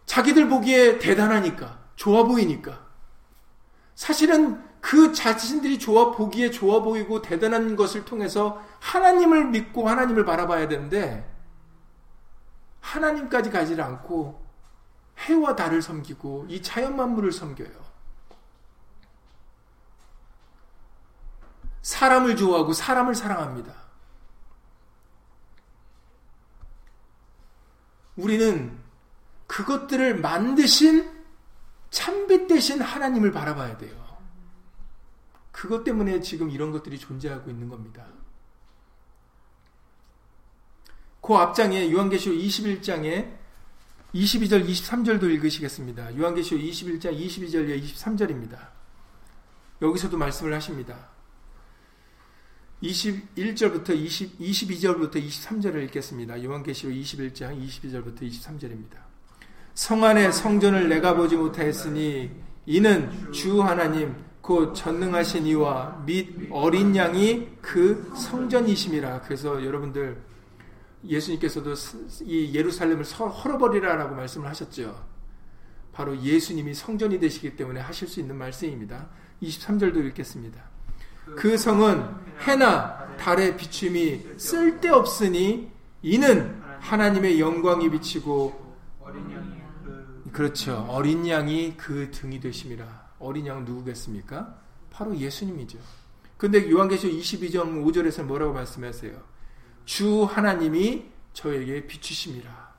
자기들 0.05 0.50
보기에 0.50 1.00
대단하니까, 1.00 1.79
좋아 1.96 2.24
보이니까. 2.24 2.86
사실은 3.96 4.62
그 4.82 5.14
자신들이 5.14 5.80
좋아 5.80 6.12
보기에 6.12 6.50
좋아 6.50 6.82
보이고 6.82 7.22
대단한 7.22 7.76
것을 7.76 8.04
통해서 8.04 8.62
하나님을 8.80 9.46
믿고 9.46 9.88
하나님을 9.88 10.26
바라봐야 10.26 10.68
되는데, 10.68 11.30
하나님까지 12.82 13.52
가지를 13.52 13.84
않고 13.84 14.42
해와 15.20 15.56
달을 15.56 15.82
섬기고 15.82 16.48
이 16.50 16.62
자연 16.62 16.96
만물을 16.96 17.32
섬겨요. 17.32 17.92
사람을 21.84 22.36
좋아하고 22.36 22.74
사람을 22.74 23.16
사랑합니다. 23.16 23.74
우리는 28.16 28.78
그것들을 29.48 30.20
만드신 30.20 31.22
참빛 31.90 32.48
대신 32.48 32.82
하나님을 32.82 33.32
바라봐야 33.32 33.78
돼요. 33.78 34.11
그것 35.62 35.84
때문에 35.84 36.22
지금 36.22 36.50
이런 36.50 36.72
것들이 36.72 36.98
존재하고 36.98 37.51
있는 37.51 37.70
겁니다. 37.70 38.03
그 41.22 41.36
앞장에 41.36 41.91
요한계시록 41.91 42.36
21장에 42.36 43.32
22절 44.15 44.68
23절도 44.68 45.30
읽으시겠습니다. 45.30 46.18
요한계시록 46.18 46.63
21장 46.63 47.15
22절 47.15 47.80
23절입니다. 47.80 48.58
여기서도 49.84 50.18
말씀을 50.18 50.51
하십니다. 50.56 51.10
21절부터 52.82 53.96
20, 53.96 54.39
22절부터 54.39 55.24
23절을 55.24 55.84
읽겠습니다. 55.84 56.44
요한계시록 56.44 56.96
21장 56.96 57.63
22절부터 57.68 58.24
23절입니다. 58.24 58.98
성 59.75 60.03
안에 60.03 60.32
성전을 60.32 60.89
내가 60.89 61.13
보지 61.13 61.36
못하였으니 61.36 62.32
이는 62.65 63.32
주 63.32 63.62
하나님 63.62 64.31
곧 64.41 64.74
전능하신 64.74 65.45
이와 65.48 66.03
및 66.05 66.50
어린 66.51 66.95
양이 66.95 67.48
그 67.62 68.12
성전이심이라. 68.15 69.21
그래서 69.21 69.63
여러분들 69.63 70.21
예수님께서도 71.05 71.74
이 72.24 72.53
예루살렘을 72.53 73.03
헐어버리라라고 73.05 74.15
말씀을 74.15 74.48
하셨죠. 74.50 75.12
바로 75.93 76.17
예수님이 76.19 76.74
성전이 76.74 77.19
되시기 77.19 77.55
때문에 77.55 77.79
하실 77.79 78.07
수 78.07 78.19
있는 78.19 78.36
말씀입니다. 78.38 79.07
23절도 79.43 80.05
읽겠습니다. 80.07 80.62
그 81.36 81.57
성은 81.57 82.03
해나 82.48 83.15
달의 83.17 83.57
비춤이 83.57 84.25
쓸데없으니 84.38 85.71
이는 86.01 86.62
하나님의 86.79 87.39
영광이 87.39 87.89
비치고 87.91 88.75
그렇죠. 90.32 90.86
어린 90.89 91.27
양이 91.27 91.75
그 91.77 92.10
등이 92.12 92.39
되심이라. 92.39 93.01
어린 93.21 93.47
양 93.47 93.63
누구겠습니까? 93.65 94.60
바로 94.89 95.15
예수님이죠. 95.15 95.79
근데 96.38 96.69
요한계시록 96.69 97.15
22장 97.15 97.86
5절에서 97.86 98.23
뭐라고 98.23 98.53
말씀하세요? 98.53 99.21
주 99.86 100.23
하나님이 100.23 101.05
저에게 101.34 101.86
비추심이라. 101.88 102.71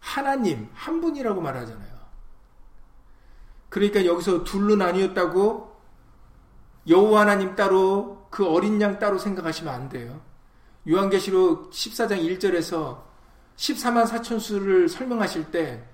하나님 0.00 0.68
한 0.72 1.00
분이라고 1.00 1.40
말하잖아요. 1.40 1.98
그러니까 3.68 4.06
여기서 4.06 4.44
둘로 4.44 4.76
나뉘었다고 4.76 5.76
여호와 6.88 7.20
하나님 7.20 7.54
따로 7.54 8.26
그 8.30 8.46
어린 8.46 8.80
양 8.80 8.98
따로 8.98 9.18
생각하시면 9.18 9.72
안 9.72 9.88
돼요. 9.88 10.22
요한계시록 10.88 11.70
14장 11.70 12.22
1절에서 12.38 13.02
14만 13.56 14.06
4천 14.06 14.40
수를 14.40 14.88
설명하실 14.88 15.50
때 15.50 15.84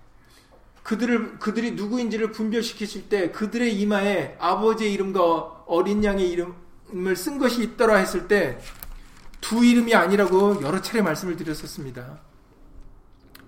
그들을 0.85 1.39
그들이 1.41 1.73
누구인지를 1.73 2.31
분별시키실 2.31 3.09
때 3.09 3.33
그들의 3.33 3.75
이마에 3.81 4.37
아버지의 4.39 4.93
이름과 4.93 5.65
어린 5.67 6.05
양의 6.05 6.31
이름을 6.31 7.17
쓴 7.17 7.39
것이 7.39 7.63
있더라 7.65 7.97
했을 7.97 8.29
때 8.29 8.61
두 9.45 9.63
이름이 9.63 9.95
아니라고 9.95 10.63
여러 10.63 10.81
차례 10.81 11.03
말씀을 11.03 11.37
드렸었습니다. 11.37 12.19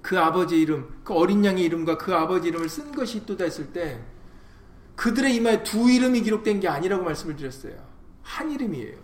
그 0.02 0.18
아버지 0.20 0.60
이름, 0.60 1.00
그 1.02 1.14
어린 1.14 1.42
양의 1.42 1.64
이름과 1.64 1.96
그 1.96 2.14
아버지 2.14 2.48
이름을 2.48 2.68
쓴 2.68 2.92
것이 2.92 3.16
있도다 3.16 3.44
했을 3.44 3.72
때 3.72 3.98
그들의 4.94 5.34
이마에 5.36 5.62
두 5.62 5.90
이름이 5.90 6.20
기록된 6.20 6.60
게 6.60 6.68
아니라고 6.68 7.02
말씀을 7.02 7.36
드렸어요. 7.36 7.72
한 8.22 8.50
이름이에요. 8.52 8.94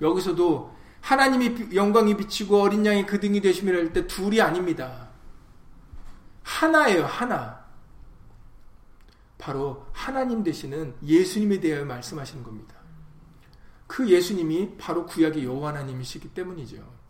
여기서도 0.00 0.74
하나님이 1.02 1.74
영광이 1.74 2.16
비치고 2.16 2.62
어린 2.62 2.86
양이 2.86 3.04
그 3.04 3.20
등이 3.20 3.42
되심이라 3.42 3.76
할 3.76 3.92
때 3.92 4.06
둘이 4.06 4.40
아닙니다. 4.40 5.09
하나예요, 6.42 7.04
하나. 7.04 7.60
바로 9.38 9.86
하나님 9.92 10.42
되시는 10.42 10.96
예수님에 11.02 11.60
대하여 11.60 11.84
말씀하시는 11.84 12.42
겁니다. 12.42 12.74
그 13.86 14.08
예수님이 14.08 14.76
바로 14.76 15.06
구약의 15.06 15.44
여호와 15.44 15.70
하나님이시기 15.70 16.34
때문이죠. 16.34 17.00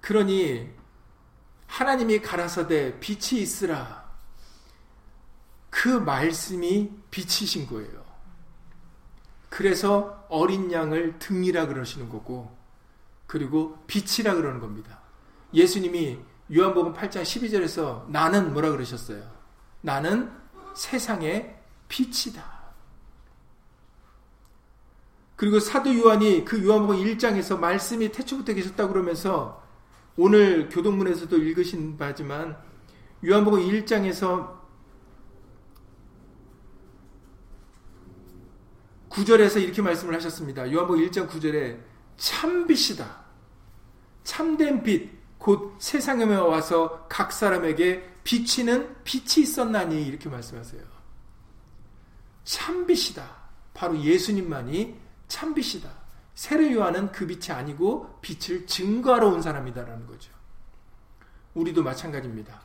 그러니 0.00 0.70
하나님이 1.66 2.20
가라사대 2.20 3.00
빛이 3.00 3.42
있으라. 3.42 4.08
그 5.70 5.88
말씀이 5.88 6.90
빛이신 7.10 7.66
거예요. 7.66 8.04
그래서 9.48 10.26
어린 10.28 10.72
양을 10.72 11.18
등이라 11.18 11.66
그러시는 11.66 12.08
거고, 12.08 12.56
그리고 13.26 13.84
빛이라 13.86 14.34
그러는 14.34 14.60
겁니다. 14.60 14.97
예수님이 15.52 16.18
요한복음 16.54 16.94
8장 16.94 17.22
12절에서 17.22 18.08
나는 18.08 18.52
뭐라 18.52 18.70
그러셨어요? 18.70 19.22
나는 19.80 20.30
세상의 20.74 21.56
빛이다. 21.88 22.58
그리고 25.36 25.60
사도 25.60 25.96
요한이 25.96 26.44
그 26.44 26.64
요한복음 26.64 26.96
1장에서 27.04 27.58
말씀이 27.58 28.10
태초부터 28.10 28.54
계셨다 28.54 28.88
그러면서 28.88 29.62
오늘 30.16 30.68
교동문에서도 30.68 31.36
읽으신 31.36 31.96
바지만 31.96 32.56
요한복음 33.24 33.60
1장에서 33.60 34.58
9절에서 39.10 39.62
이렇게 39.62 39.80
말씀을 39.80 40.14
하셨습니다. 40.14 40.70
요한복음 40.72 41.08
1장 41.08 41.28
9절에 41.28 41.78
참빛이다. 42.16 43.24
참된 44.24 44.82
빛, 44.82 45.17
곧 45.38 45.76
세상에 45.78 46.24
와서 46.24 47.06
각 47.08 47.32
사람에게 47.32 48.20
비치는 48.24 49.02
빛이 49.04 49.44
있었나니 49.44 50.06
이렇게 50.06 50.28
말씀하세요. 50.28 50.82
참빛이다. 52.44 53.24
바로 53.72 53.98
예수님만이 53.98 54.98
참빛이다. 55.28 55.88
세례 56.34 56.72
요한은 56.72 57.12
그 57.12 57.26
빛이 57.26 57.50
아니고 57.50 58.18
빛을 58.20 58.66
증거하러 58.66 59.28
온 59.28 59.42
사람이다라는 59.42 60.06
거죠. 60.06 60.32
우리도 61.54 61.82
마찬가지입니다. 61.82 62.60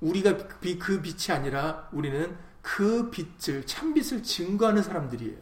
우리가 0.00 0.36
그 0.36 1.02
빛이 1.02 1.36
아니라 1.36 1.88
우리는 1.92 2.36
그 2.62 3.10
빛을 3.10 3.66
참빛을 3.66 4.22
증거하는 4.22 4.82
사람들이에요. 4.82 5.38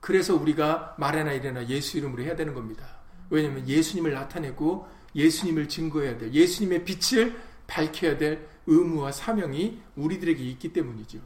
그래서 0.00 0.34
우리가 0.34 0.94
말해나 0.98 1.32
이래나 1.32 1.66
예수 1.66 1.98
이름으로 1.98 2.22
해야 2.22 2.36
되는 2.36 2.54
겁니다. 2.54 2.86
왜냐하면 3.30 3.68
예수님을 3.68 4.12
나타내고 4.12 4.86
예수님을 5.14 5.68
증거해야 5.68 6.18
돼. 6.18 6.30
예수님의 6.32 6.84
빛을 6.84 7.36
밝혀야 7.66 8.18
될 8.18 8.46
의무와 8.66 9.12
사명이 9.12 9.80
우리들에게 9.96 10.42
있기 10.42 10.72
때문이죠. 10.72 11.18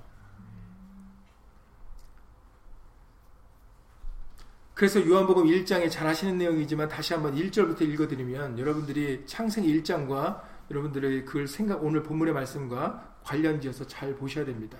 그래서 4.75 5.07
요한복음 5.07 5.45
1장에 5.45 5.91
잘 5.91 6.07
아시는 6.07 6.39
내용이지만 6.39 6.89
다시 6.89 7.13
한번 7.13 7.35
1절부터 7.35 7.83
읽어드리면 7.83 8.59
여러분들이 8.59 9.25
창세기 9.27 9.83
1장과 9.83 10.41
여러분들의 10.71 11.27
그걸 11.27 11.47
생각 11.47 11.85
오늘 11.85 12.03
본문의 12.03 12.33
말씀과 12.33 13.17
관련지어서 13.23 13.87
잘 13.87 14.15
보셔야 14.15 14.47
됩니다. 14.47 14.79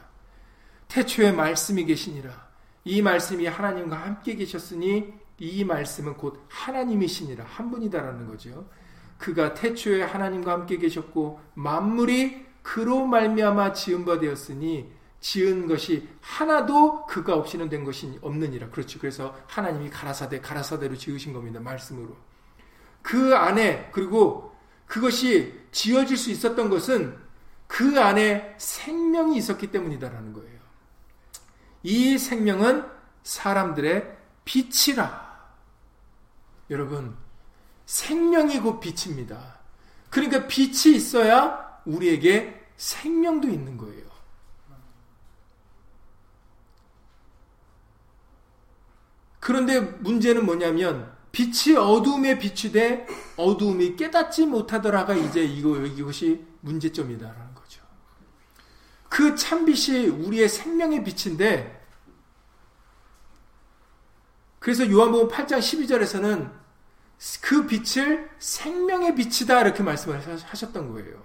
태초에 0.89 1.33
말씀이 1.33 1.85
계시니라. 1.85 2.49
이 2.85 3.03
말씀이 3.03 3.47
하나님과 3.47 3.97
함께 3.97 4.37
계셨으니 4.37 5.13
이 5.41 5.65
말씀은 5.65 6.15
곧 6.15 6.45
하나님이시니라 6.49 7.45
한 7.45 7.71
분이다라는 7.71 8.29
거죠. 8.29 8.69
그가 9.19 9.55
태초에 9.55 10.03
하나님과 10.03 10.53
함께 10.53 10.77
계셨고 10.77 11.41
만물이 11.55 12.47
그로 12.63 13.07
말미암아 13.07 13.73
지은 13.73 14.05
바 14.05 14.21
되었으니 14.21 14.93
지은 15.21 15.67
것이 15.67 16.09
하나도 16.21 17.07
그가 17.07 17.35
없이는 17.35 17.69
된 17.69 17.85
것이 17.85 18.19
없느니라. 18.23 18.69
그렇죠. 18.71 18.99
그래서 18.99 19.37
하나님이 19.47 19.91
가라사대 19.91 20.41
가라사대로 20.41 20.97
지으신 20.97 21.33
겁니다. 21.33 21.59
말씀으로. 21.59 22.17
그 23.03 23.35
안에 23.35 23.91
그리고 23.93 24.55
그것이 24.87 25.59
지어질 25.73 26.17
수 26.17 26.31
있었던 26.31 26.69
것은 26.69 27.17
그 27.67 28.01
안에 28.01 28.57
생명이 28.59 29.37
있었기 29.39 29.71
때문이다라는 29.71 30.33
거예요. 30.35 30.61
이 31.83 32.19
생명은 32.19 32.85
사람들의 33.23 34.17
빛이라. 34.45 35.30
여러분, 36.71 37.17
생명이 37.87 38.61
곧 38.61 38.79
빛입니다. 38.79 39.59
그러니까 40.09 40.47
빛이 40.47 40.95
있어야 40.95 41.81
우리에게 41.85 42.69
생명도 42.77 43.49
있는 43.49 43.77
거예요. 43.77 44.09
그런데 49.41 49.81
문제는 49.81 50.47
뭐냐면 50.47 51.13
빛이 51.33 51.77
어둠에 51.77 52.39
비추되 52.39 53.07
어둠이 53.37 53.97
깨닫지 53.97 54.47
못하더라가 54.47 55.15
이제 55.15 55.43
이거 55.43 55.77
이것이 55.79 56.45
문제점이다라는 56.61 57.55
거죠. 57.55 57.83
그 59.09 59.35
참빛이 59.35 60.09
우리의 60.09 60.49
생명의 60.49 61.03
빛인데 61.03 61.81
그래서 64.59 64.89
요한복음 64.89 65.29
8장 65.29 65.59
12절에서는 65.59 66.60
그 67.43 67.67
빛을 67.67 68.31
생명의 68.39 69.15
빛이다 69.15 69.61
이렇게 69.61 69.83
말씀을 69.83 70.21
하셨던 70.45 70.93
거예요. 70.93 71.23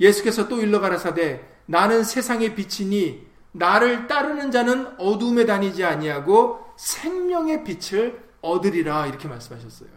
예수께서 0.00 0.48
또 0.48 0.60
일러 0.60 0.80
가라사대 0.80 1.44
나는 1.66 2.04
세상의 2.04 2.54
빛이니 2.54 3.26
나를 3.52 4.06
따르는 4.06 4.50
자는 4.50 4.98
어둠에 4.98 5.44
다니지 5.44 5.84
아니하고 5.84 6.64
생명의 6.76 7.64
빛을 7.64 8.22
얻으리라 8.40 9.06
이렇게 9.06 9.28
말씀하셨어요. 9.28 9.90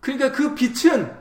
그러니까 0.00 0.32
그 0.32 0.54
빛은 0.54 1.12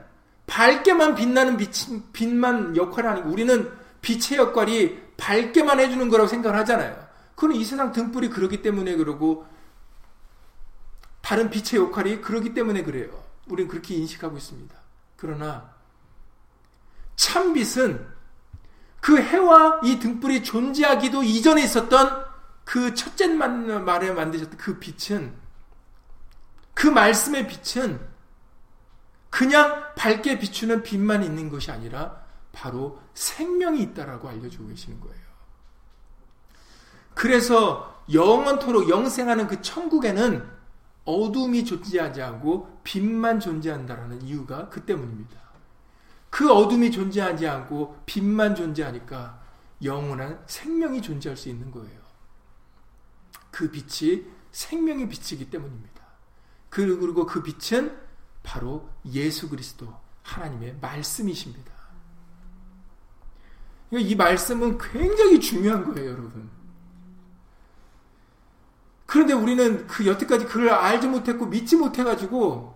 밝게만 0.45 1.15
빛나는 1.15 1.57
빛, 1.57 1.71
빛만 2.13 2.75
역할이 2.75 3.07
아니고 3.07 3.29
우리는 3.29 3.71
빛의 4.01 4.37
역할이 4.37 4.99
밝게만 5.17 5.79
해주는 5.79 6.09
거라고 6.09 6.27
생각을 6.27 6.57
하잖아요. 6.59 7.07
그건 7.35 7.55
이 7.55 7.63
세상 7.63 7.91
등불이 7.91 8.29
그러기 8.29 8.61
때문에 8.61 8.95
그러고 8.95 9.45
다른 11.29 11.51
빛의 11.51 11.79
역할이 11.79 12.21
그러기 12.21 12.55
때문에 12.55 12.81
그래요. 12.81 13.23
우리는 13.45 13.69
그렇게 13.69 13.93
인식하고 13.93 14.35
있습니다. 14.35 14.75
그러나 15.15 15.75
참 17.15 17.53
빛은 17.53 18.03
그 18.99 19.21
해와 19.21 19.81
이 19.83 19.99
등불이 19.99 20.43
존재하기도 20.43 21.21
이전에 21.21 21.63
있었던 21.65 22.25
그 22.65 22.95
첫째 22.95 23.27
말에 23.27 24.11
만드셨던 24.11 24.57
그 24.57 24.79
빛은 24.79 25.31
그 26.73 26.87
말씀의 26.87 27.47
빛은 27.47 27.99
그냥 29.29 29.93
밝게 29.95 30.39
비추는 30.39 30.81
빛만 30.81 31.23
있는 31.23 31.51
것이 31.51 31.69
아니라 31.69 32.23
바로 32.51 32.99
생명이 33.13 33.83
있다라고 33.83 34.29
알려주고 34.29 34.69
계시는 34.69 34.99
거예요. 34.99 35.23
그래서 37.13 38.03
영원토록 38.11 38.89
영생하는 38.89 39.45
그 39.45 39.61
천국에는 39.61 40.57
어둠이 41.05 41.65
존재하지 41.65 42.21
않고 42.21 42.81
빛만 42.83 43.39
존재한다라는 43.39 44.21
이유가 44.21 44.69
그 44.69 44.85
때문입니다. 44.85 45.39
그 46.29 46.51
어둠이 46.51 46.91
존재하지 46.91 47.47
않고 47.47 48.03
빛만 48.05 48.55
존재하니까 48.55 49.41
영원한 49.83 50.43
생명이 50.45 51.01
존재할 51.01 51.35
수 51.35 51.49
있는 51.49 51.71
거예요. 51.71 51.99
그 53.49 53.71
빛이 53.71 54.25
생명의 54.51 55.09
빛이기 55.09 55.49
때문입니다. 55.49 56.03
그리고 56.69 57.25
그 57.25 57.41
빛은 57.41 57.97
바로 58.43 58.89
예수 59.11 59.49
그리스도 59.49 59.93
하나님의 60.23 60.77
말씀이십니다. 60.79 61.71
이 63.91 64.15
말씀은 64.15 64.77
굉장히 64.77 65.39
중요한 65.39 65.83
거예요, 65.83 66.11
여러분. 66.11 66.49
그런데 69.09 69.33
우리는 69.33 69.87
그 69.87 70.05
여태까지 70.05 70.45
그걸 70.45 70.69
알지 70.69 71.07
못했고 71.07 71.47
믿지 71.47 71.75
못해가지고 71.75 72.75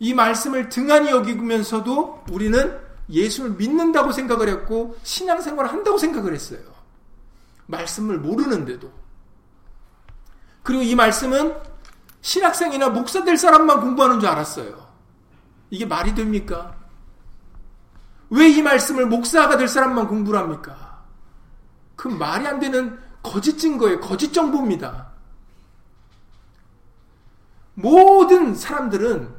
이 0.00 0.12
말씀을 0.12 0.68
등한히 0.68 1.08
여기면서도 1.08 2.24
우리는 2.30 2.78
예수를 3.08 3.52
믿는다고 3.52 4.12
생각을 4.12 4.50
했고 4.50 4.94
신앙생활을 5.02 5.72
한다고 5.72 5.96
생각을 5.96 6.34
했어요. 6.34 6.60
말씀을 7.68 8.18
모르는데도. 8.18 8.92
그리고 10.62 10.82
이 10.82 10.94
말씀은 10.94 11.54
신학생이나 12.20 12.90
목사 12.90 13.24
될 13.24 13.38
사람만 13.38 13.80
공부하는 13.80 14.20
줄 14.20 14.28
알았어요. 14.28 14.86
이게 15.70 15.86
말이 15.86 16.14
됩니까? 16.14 16.76
왜 18.28 18.50
이 18.50 18.60
말씀을 18.60 19.06
목사가 19.06 19.56
될 19.56 19.68
사람만 19.68 20.06
공부를 20.06 20.38
합니까? 20.38 21.02
그 21.96 22.08
말이 22.08 22.46
안 22.46 22.60
되는 22.60 22.98
거짓 23.22 23.56
증거예요. 23.56 24.00
거짓 24.00 24.34
정보입니다. 24.34 25.11
모든 27.74 28.54
사람들은 28.54 29.34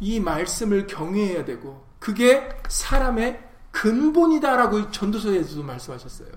이 0.00 0.20
말씀을 0.20 0.86
경외해야 0.86 1.44
되고 1.44 1.84
그게 1.98 2.48
사람의 2.68 3.42
근본이다라고 3.70 4.90
전도서에서도 4.90 5.62
말씀하셨어요. 5.62 6.28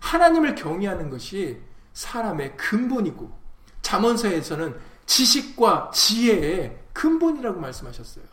하나님을 0.00 0.54
경외하는 0.54 1.10
것이 1.10 1.60
사람의 1.92 2.56
근본이고 2.56 3.30
잠언서에서는 3.82 4.78
지식과 5.06 5.90
지혜의 5.92 6.80
근본이라고 6.92 7.60
말씀하셨어요. 7.60 8.24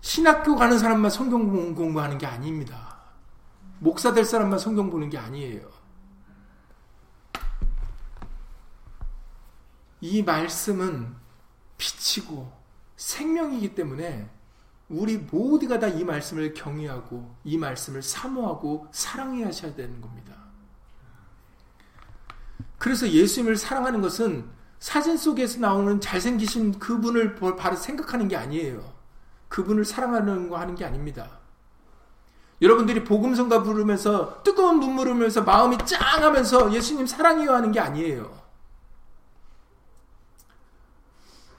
신학교 0.00 0.54
가는 0.54 0.78
사람만 0.78 1.10
성경 1.10 1.74
공부하는 1.74 2.18
게 2.18 2.26
아닙니다. 2.26 2.96
목사 3.80 4.12
될 4.12 4.24
사람만 4.24 4.58
성경 4.58 4.90
보는 4.90 5.10
게 5.10 5.18
아니에요. 5.18 5.75
이 10.06 10.22
말씀은 10.22 11.14
빛이고 11.78 12.50
생명이기 12.96 13.74
때문에 13.74 14.30
우리 14.88 15.18
모두가 15.18 15.80
다 15.80 15.88
이 15.88 16.04
말씀을 16.04 16.54
경외하고 16.54 17.34
이 17.42 17.58
말씀을 17.58 18.02
사모하고 18.02 18.86
사랑해야 18.92 19.48
하셔야 19.48 19.74
되는 19.74 20.00
겁니다. 20.00 20.32
그래서 22.78 23.08
예수님을 23.08 23.56
사랑하는 23.56 24.00
것은 24.00 24.48
사진 24.78 25.16
속에서 25.16 25.58
나오는 25.58 26.00
잘생기신 26.00 26.78
그분을 26.78 27.34
바로 27.56 27.74
생각하는 27.74 28.28
게 28.28 28.36
아니에요. 28.36 28.92
그분을 29.48 29.84
사랑하는 29.84 30.48
거 30.48 30.58
하는 30.58 30.76
게 30.76 30.84
아닙니다. 30.84 31.40
여러분들이 32.62 33.02
복음성가 33.04 33.62
부르면서 33.64 34.42
뜨거운 34.44 34.78
눈물 34.78 35.08
흘면서 35.08 35.42
마음이 35.42 35.78
짱 35.84 36.22
하면서 36.22 36.72
예수님 36.72 37.06
사랑해요 37.06 37.52
하는 37.52 37.72
게 37.72 37.80
아니에요. 37.80 38.45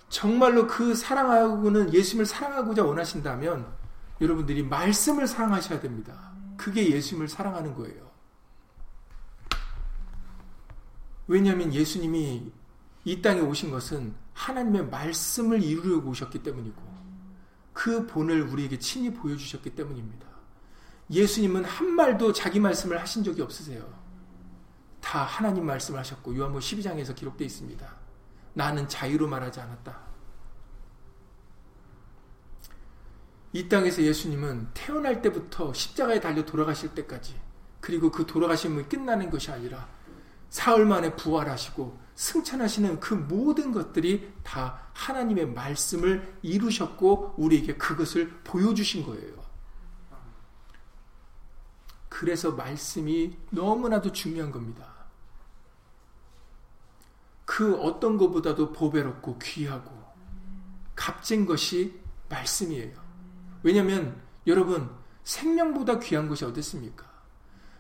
정말로 0.09 0.67
그 0.67 0.95
사랑하고는 0.95 1.93
예수님을 1.93 2.25
사랑하고자 2.25 2.83
원하신다면 2.83 3.67
여러분들이 4.21 4.63
말씀을 4.63 5.27
사랑하셔야 5.27 5.79
됩니다. 5.79 6.31
그게 6.55 6.89
예수님을 6.91 7.27
사랑하는 7.27 7.73
거예요. 7.75 8.07
왜냐하면 11.27 11.73
예수님이 11.73 12.51
이 13.03 13.21
땅에 13.21 13.41
오신 13.41 13.69
것은 13.69 14.15
하나님의 14.33 14.87
말씀을 14.87 15.61
이루려고 15.61 16.11
오셨기 16.11 16.41
때문이고 16.41 16.81
그 17.73 18.07
본을 18.07 18.41
우리에게 18.43 18.79
친히 18.79 19.13
보여주셨기 19.13 19.75
때문입니다. 19.75 20.25
예수님은 21.11 21.63
한 21.63 21.87
말도 21.91 22.33
자기 22.33 22.59
말씀을 22.59 22.99
하신 22.99 23.23
적이 23.23 23.41
없으세요. 23.43 23.87
다 24.99 25.23
하나님 25.23 25.65
말씀을 25.65 25.99
하셨고 25.99 26.35
요한복 26.35 26.61
12장에서 26.61 27.15
기록되어 27.15 27.45
있습니다. 27.45 27.96
나는 28.57 28.87
자유로 28.87 29.27
말하지 29.27 29.59
않았다. 29.59 29.95
이 33.53 33.69
땅에서 33.69 34.01
예수님은 34.01 34.69
태어날 34.73 35.21
때부터 35.21 35.71
십자가에 35.73 36.19
달려 36.19 36.43
돌아가실 36.43 36.95
때까지 36.95 37.39
그리고 37.79 38.09
그 38.11 38.25
돌아가심이 38.25 38.83
끝나는 38.85 39.29
것이 39.29 39.51
아니라 39.51 39.87
사흘 40.49 40.85
만에 40.87 41.15
부활하시고 41.15 41.99
승천하시는 42.15 42.99
그 42.99 43.13
모든 43.13 43.71
것들이 43.71 44.33
다 44.43 44.89
하나님의 44.93 45.49
말씀을 45.49 46.39
이루셨고 46.41 47.35
우리에게 47.37 47.77
그것을 47.77 48.41
보여주신 48.43 49.05
거예요. 49.05 49.37
그래서 52.09 52.53
말씀이 52.53 53.37
너무나도 53.51 54.11
중요한 54.11 54.51
겁니다. 54.51 54.96
그 57.47 57.77
어떤 57.77 58.17
것보다도 58.17 58.73
보배롭고 58.73 59.39
귀하고 59.39 59.89
값진 60.95 61.45
것이 61.45 61.97
말씀이에요. 62.27 62.93
왜냐하면 63.63 64.21
여러분 64.45 64.89
생명보다 65.23 65.97
귀한 65.99 66.27
것이 66.27 66.43
어디 66.43 66.59
있습니까? 66.59 67.05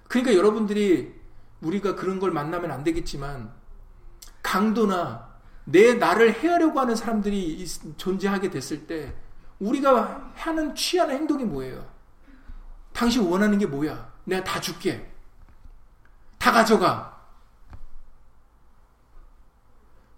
그러니까 0.07 0.35
여러분들이 0.35 1.13
우리가 1.59 1.95
그런 1.95 2.17
걸 2.17 2.31
만나면 2.31 2.71
안 2.71 2.85
되겠지만 2.85 3.51
강도나 4.41 5.35
내 5.65 5.95
나를 5.95 6.41
해하려고 6.41 6.79
하는 6.79 6.95
사람들이 6.95 7.65
존재하게 7.97 8.49
됐을 8.49 8.87
때 8.87 9.13
우리가 9.59 10.31
하는 10.33 10.75
취하는 10.75 11.13
행동이 11.13 11.43
뭐예요? 11.43 11.85
당신 12.93 13.27
원하는 13.27 13.57
게 13.57 13.65
뭐야? 13.65 14.13
내가 14.23 14.45
다 14.45 14.61
줄게. 14.61 15.11
다 16.37 16.53
가져가. 16.53 17.16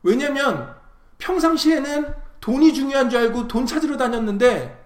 왜냐면 0.03 0.75
평상시에는 1.17 2.13
돈이 2.39 2.73
중요한 2.73 3.09
줄 3.09 3.19
알고 3.19 3.47
돈 3.47 3.65
찾으러 3.65 3.97
다녔는데 3.97 4.79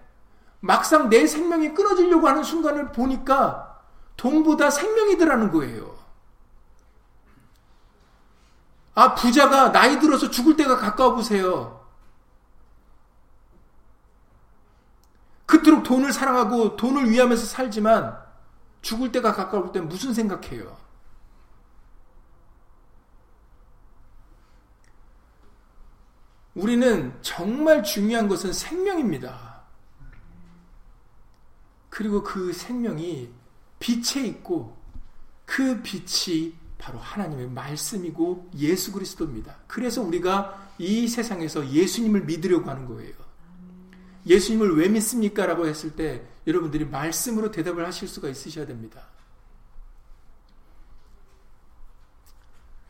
막상 0.60 1.10
내 1.10 1.28
생명이 1.28 1.74
끊어지려고 1.74 2.28
하는 2.28 2.44
순간을 2.44 2.92
보니까 2.92 3.82
돈보다 4.18 4.70
생명이더라는 4.70 5.52
거예요. 5.52 5.94
아, 8.96 9.16
부자가 9.16 9.72
나이 9.72 10.00
들어서 10.00 10.30
죽을 10.30 10.56
때가 10.56 10.78
가까워 10.78 11.16
보세요. 11.16 11.84
그토록 15.46 15.84
돈을 15.84 16.14
사랑하고 16.14 16.76
돈을 16.76 17.10
위하면서 17.10 17.46
살지만 17.46 18.18
죽을 18.82 19.12
때가 19.12 19.34
가까울 19.34 19.72
때 19.72 19.82
무슨 19.82 20.14
생각해요? 20.14 20.83
우리는 26.56 27.14
정말 27.22 27.84
중요한 27.84 28.28
것은 28.28 28.54
생명입니다. 28.54 29.64
그리고 31.90 32.24
그 32.24 32.54
생명이 32.54 33.30
빛에 33.80 34.26
있고 34.28 34.78
그 35.46 35.82
빛이 35.82 36.56
바로 36.78 37.00
하나님의 37.00 37.50
말씀이고 37.50 38.50
예수 38.58 38.92
그리스도입니다. 38.92 39.58
그래서 39.68 40.02
우리가 40.02 40.72
이 40.78 41.08
세상에서 41.08 41.70
예수님을 41.70 42.26
믿으려고 42.26 42.70
하는 42.70 42.88
거예요. 42.88 43.14
예수님을 44.26 44.78
왜 44.78 44.88
믿습니까? 44.90 45.46
라고 45.46 45.68
했을 45.68 45.96
때 45.96 46.26
여러분들이 46.48 46.86
말씀으로 46.86 47.52
대답을 47.52 47.86
하실 47.86 48.08
수가 48.08 48.30
있으셔야 48.30 48.66
됩니다. 48.66 49.02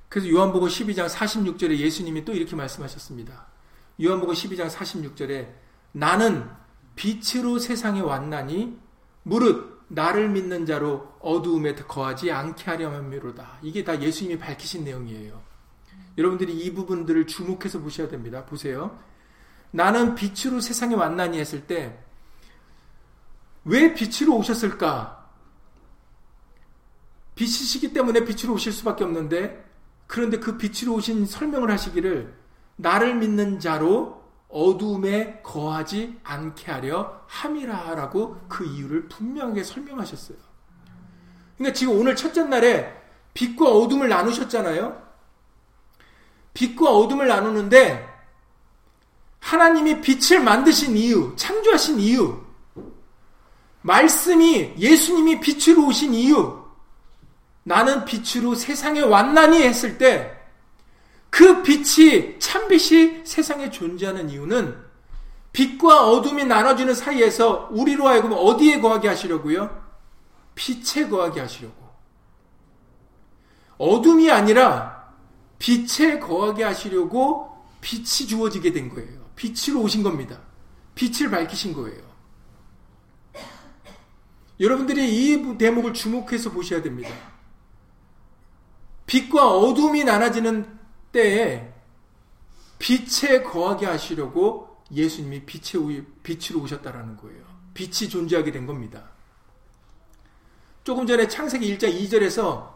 그래서 0.09 0.29
요한복음 0.29 0.67
12장 0.67 1.09
46절에 1.09 1.77
예수님이 1.77 2.23
또 2.23 2.33
이렇게 2.33 2.55
말씀하셨습니다. 2.55 3.52
요한복음 4.01 4.33
12장 4.33 4.69
46절에 4.69 5.53
나는 5.91 6.49
빛으로 6.95 7.59
세상에 7.59 7.99
왔나니 8.01 8.77
무릇 9.23 9.73
나를 9.87 10.29
믿는 10.29 10.65
자로 10.65 11.13
어두움에 11.19 11.75
거하지 11.75 12.31
않게 12.31 12.63
하려 12.63 12.91
함이로다. 12.91 13.59
이게 13.61 13.83
다 13.83 14.01
예수님이 14.01 14.39
밝히신 14.39 14.83
내용이에요. 14.83 15.41
여러분들이 16.17 16.53
이 16.53 16.73
부분들을 16.73 17.27
주목해서 17.27 17.79
보셔야 17.79 18.07
됩니다. 18.07 18.45
보세요. 18.45 18.99
나는 19.71 20.15
빛으로 20.15 20.59
세상에 20.59 20.95
왔나니 20.95 21.39
했을 21.39 21.65
때, 21.65 21.99
왜 23.65 23.93
빛으로 23.93 24.35
오셨을까? 24.37 25.23
빛이시기 27.35 27.93
때문에 27.93 28.25
빛으로 28.25 28.53
오실 28.53 28.71
수밖에 28.73 29.03
없는데, 29.03 29.65
그런데 30.05 30.39
그 30.39 30.57
빛으로 30.57 30.95
오신 30.95 31.25
설명을 31.25 31.71
하시기를, 31.71 32.42
나를 32.75 33.15
믿는 33.15 33.59
자로 33.59 34.23
어두움에 34.49 35.41
거하지 35.41 36.19
않게 36.23 36.71
하려 36.71 37.21
함이라 37.27 37.95
라고 37.95 38.39
그 38.47 38.65
이유를 38.65 39.07
분명하게 39.09 39.63
설명하셨어요. 39.63 40.37
그러니까 41.57 41.73
지금 41.73 41.99
오늘 41.99 42.15
첫째 42.15 42.43
날에 42.43 42.93
빛과 43.33 43.69
어둠을 43.69 44.09
나누셨잖아요. 44.09 45.01
빛과 46.53 46.91
어둠을 46.91 47.27
나누는데 47.27 48.13
하나님이 49.39 50.01
빛을 50.01 50.39
만드신 50.39 50.95
이유, 50.95 51.33
창조하신 51.35 51.99
이유, 51.99 52.41
말씀이 53.81 54.75
예수님이 54.77 55.39
빛으로 55.41 55.87
오신 55.87 56.13
이유, 56.13 56.63
나는 57.63 58.05
빛으로 58.05 58.55
세상에 58.55 59.01
왔나니 59.01 59.61
했을 59.63 59.97
때 59.97 60.42
그 61.33 61.63
빛이 61.63 62.37
참빛이 62.37 63.25
세상에 63.25 63.71
존재하는 63.71 64.29
이유는 64.29 64.77
빛과 65.51 66.07
어둠이 66.07 66.45
나눠지는 66.45 66.93
사이에서 66.93 67.69
우리로 67.71 68.07
하여금 68.07 68.33
어디에 68.33 68.79
거하게 68.79 69.07
하시려고요? 69.07 69.83
빛에 70.53 71.09
거하게 71.09 71.39
하시려고. 71.39 71.89
어둠이 73.79 74.29
아니라 74.29 75.11
빛에 75.57 76.19
거하게 76.19 76.65
하시려고 76.65 77.65
빛이 77.81 78.27
주어지게 78.27 78.71
된 78.71 78.89
거예요. 78.89 79.25
빛으로 79.35 79.81
오신 79.81 80.03
겁니다. 80.03 80.39
빛을 80.93 81.31
밝히신 81.31 81.73
거예요. 81.73 82.03
여러분들이 84.59 85.31
이 85.33 85.57
대목을 85.57 85.95
주목해서 85.95 86.51
보셔야 86.51 86.83
됩니다. 86.83 87.09
빛과 89.07 89.57
어둠이 89.57 90.03
나눠지는 90.03 90.82
때에 91.13 91.71
빛에 92.79 93.43
거하게 93.43 93.85
하시려고 93.85 94.83
예수님이 94.91 95.45
빛의 95.45 96.05
빛으로 96.21 96.59
오셨다라는 96.61 97.15
거예요. 97.17 97.41
빛이 97.73 98.09
존재하게 98.09 98.51
된 98.51 98.67
겁니다. 98.67 99.09
조금 100.83 101.07
전에 101.07 101.27
창세기 101.27 101.77
1장 101.77 101.97
2절에서 102.01 102.73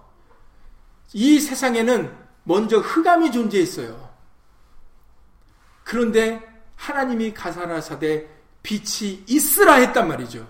이 1.14 1.40
세상에는 1.40 2.16
먼저 2.44 2.80
흑암이 2.80 3.32
존재했어요. 3.32 4.08
그런데 5.84 6.42
하나님이 6.76 7.34
가사라사대 7.34 8.28
빛이 8.64 9.24
있으라 9.28 9.76
했단 9.76 10.08
말이죠. 10.08 10.48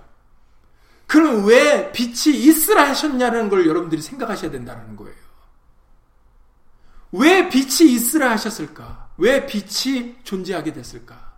그럼 1.08 1.46
왜 1.46 1.92
빛이 1.92 2.36
있으라 2.36 2.90
하셨냐는 2.90 3.50
걸 3.50 3.66
여러분들이 3.66 4.02
생각하셔야 4.02 4.52
된다는 4.52 4.96
거예요. 4.96 5.27
왜 7.18 7.50
빛이 7.50 7.92
있으라 7.92 8.32
하셨을까? 8.32 9.10
왜 9.18 9.46
빛이 9.46 10.18
존재하게 10.24 10.74
됐을까? 10.74 11.34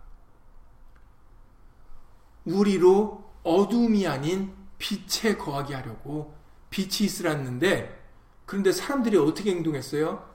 우리로 2.44 3.24
어둠이 3.42 4.06
아닌 4.06 4.54
빛에 4.78 5.36
거하게 5.36 5.74
하려고 5.74 6.34
빛이 6.70 7.06
있으라 7.06 7.32
했는데, 7.32 7.98
그런데 8.46 8.72
사람들이 8.72 9.16
어떻게 9.16 9.50
행동했어요? 9.50 10.28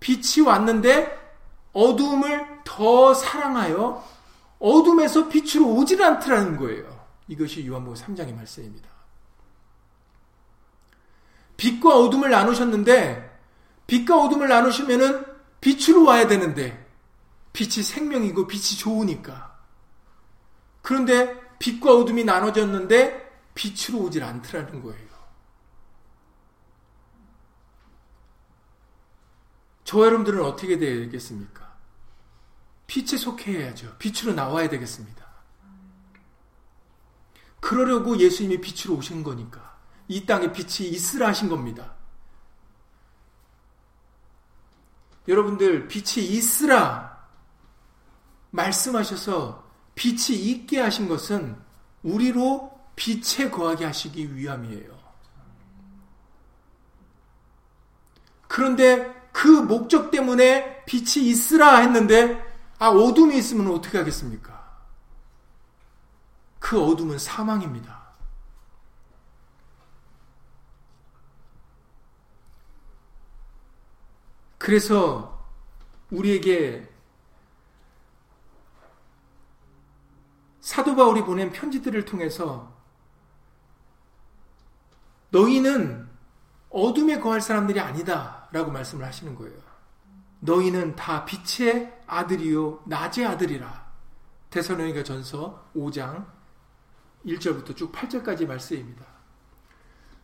빛이 0.00 0.46
왔는데 0.46 1.28
어둠을 1.72 2.62
더 2.64 3.14
사랑하여 3.14 4.04
어둠에서 4.58 5.28
빛으로 5.28 5.66
오질 5.74 6.02
않더라는 6.02 6.56
거예요. 6.56 6.98
이것이 7.28 7.66
요한복음 7.66 7.96
3장의 7.96 8.34
말씀입니다. 8.34 8.88
빛과 11.56 11.96
어둠을 11.96 12.30
나누셨는데 12.30 13.27
빛과 13.88 14.22
어둠을 14.22 14.48
나누시면은 14.48 15.24
빛으로 15.60 16.04
와야 16.04 16.28
되는데 16.28 16.86
빛이 17.52 17.82
생명이고 17.82 18.46
빛이 18.46 18.78
좋으니까. 18.78 19.58
그런데 20.82 21.36
빛과 21.58 21.96
어둠이 21.96 22.22
나눠졌는데 22.22 23.50
빛으로 23.54 23.98
오질 24.00 24.22
않더라는 24.22 24.82
거예요. 24.82 25.08
저 29.84 30.04
여러분들은 30.04 30.44
어떻게 30.44 30.78
되겠습니까? 30.78 31.76
빛에 32.86 33.16
속해야죠. 33.16 33.96
빛으로 33.98 34.34
나와야 34.34 34.68
되겠습니다. 34.68 35.26
그러려고 37.60 38.18
예수님이 38.18 38.60
빛으로 38.60 38.96
오신 38.96 39.24
거니까. 39.24 39.78
이 40.08 40.26
땅에 40.26 40.52
빛이 40.52 40.90
있으라 40.90 41.28
하신 41.28 41.48
겁니다. 41.48 41.97
여러분들 45.28 45.86
빛이 45.88 46.26
있으라 46.26 47.18
말씀하셔서 48.50 49.68
빛이 49.94 50.38
있게 50.38 50.80
하신 50.80 51.08
것은 51.08 51.56
우리로 52.02 52.72
빛에 52.96 53.50
거하게 53.50 53.84
하시기 53.84 54.34
위함이에요. 54.34 54.98
그런데 58.48 59.14
그 59.32 59.46
목적 59.46 60.10
때문에 60.10 60.84
빛이 60.86 61.28
있으라 61.28 61.78
했는데 61.78 62.42
아 62.78 62.88
어둠이 62.88 63.36
있으면 63.36 63.72
어떻게 63.72 63.98
하겠습니까? 63.98 64.66
그 66.58 66.80
어둠은 66.80 67.18
사망입니다. 67.18 67.97
그래서 74.58 75.46
우리에게 76.10 76.88
사도 80.60 80.94
바울이 80.94 81.24
보낸 81.24 81.50
편지들을 81.50 82.04
통해서 82.04 82.76
너희는 85.30 86.08
어둠에 86.70 87.20
거할 87.20 87.40
사람들이 87.40 87.80
아니다 87.80 88.48
라고 88.52 88.70
말씀을 88.70 89.04
하시는 89.04 89.34
거예요. 89.34 89.56
너희는 90.40 90.96
다 90.96 91.24
빛의 91.24 92.02
아들이요 92.06 92.82
낮의 92.86 93.26
아들이라. 93.26 93.88
대선로니가 94.50 95.02
전서 95.04 95.70
5장 95.74 96.26
1절부터 97.24 97.76
쭉 97.76 97.92
8절까지 97.92 98.46
말씀입니다. 98.46 99.06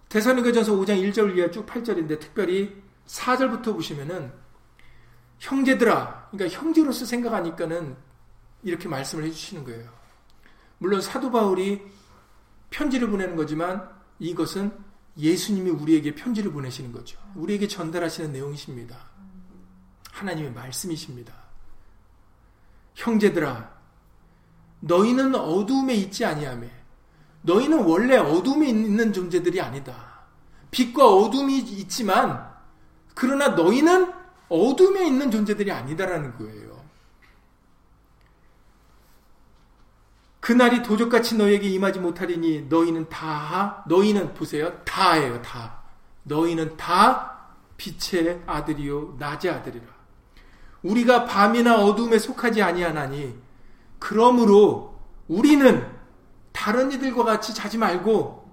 대선로니가 0.08 0.52
전서 0.52 0.72
5장 0.72 1.02
1절 1.10 1.36
이하 1.36 1.50
쭉 1.50 1.66
8절인데 1.66 2.20
특별히 2.20 2.83
4절부터 3.06 3.74
보시면은 3.74 4.32
형제들아 5.38 6.28
그러니까 6.30 6.58
형제로서 6.58 7.04
생각하니까는 7.04 7.96
이렇게 8.62 8.88
말씀을 8.88 9.24
해 9.24 9.30
주시는 9.30 9.64
거예요. 9.64 9.90
물론 10.78 11.00
사도 11.00 11.30
바울이 11.30 11.82
편지를 12.70 13.08
보내는 13.10 13.36
거지만 13.36 13.88
이것은 14.18 14.72
예수님이 15.16 15.70
우리에게 15.70 16.14
편지를 16.14 16.52
보내시는 16.52 16.92
거죠. 16.92 17.18
우리에게 17.34 17.68
전달하시는 17.68 18.32
내용이십니다. 18.32 18.96
하나님의 20.10 20.52
말씀이십니다. 20.52 21.32
형제들아, 22.94 23.72
너희는 24.80 25.34
어두움에 25.34 25.94
있지 25.94 26.24
아니하며 26.24 26.68
너희는 27.42 27.84
원래 27.84 28.16
어둠에 28.16 28.68
있는 28.68 29.12
존재들이 29.12 29.60
아니다. 29.60 30.24
빛과 30.70 31.06
어둠이 31.06 31.58
있지만 31.58 32.53
그러나 33.14 33.48
너희는 33.48 34.12
어둠에 34.48 35.06
있는 35.06 35.30
존재들이 35.30 35.70
아니다라는 35.70 36.36
거예요. 36.36 36.74
그날이 40.40 40.82
도적같이 40.82 41.36
너에게 41.36 41.68
임하지 41.70 42.00
못하리니 42.00 42.66
너희는 42.68 43.08
다 43.08 43.82
너희는 43.88 44.34
보세요 44.34 44.78
다예요 44.84 45.40
다 45.40 45.78
너희는 46.24 46.76
다 46.76 47.48
빛의 47.78 48.42
아들이요 48.44 49.16
낮의 49.18 49.50
아들이라 49.50 49.86
우리가 50.82 51.24
밤이나 51.24 51.76
어둠에 51.82 52.18
속하지 52.18 52.62
아니하나니 52.62 53.34
그러므로 53.98 55.00
우리는 55.28 55.90
다른 56.52 56.92
이들과 56.92 57.24
같이 57.24 57.54
자지 57.54 57.78
말고 57.78 58.44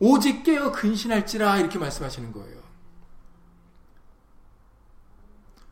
오직 0.00 0.42
깨어 0.42 0.72
근신할지라 0.72 1.58
이렇게 1.58 1.78
말씀하시는 1.78 2.32
거예요. 2.32 2.57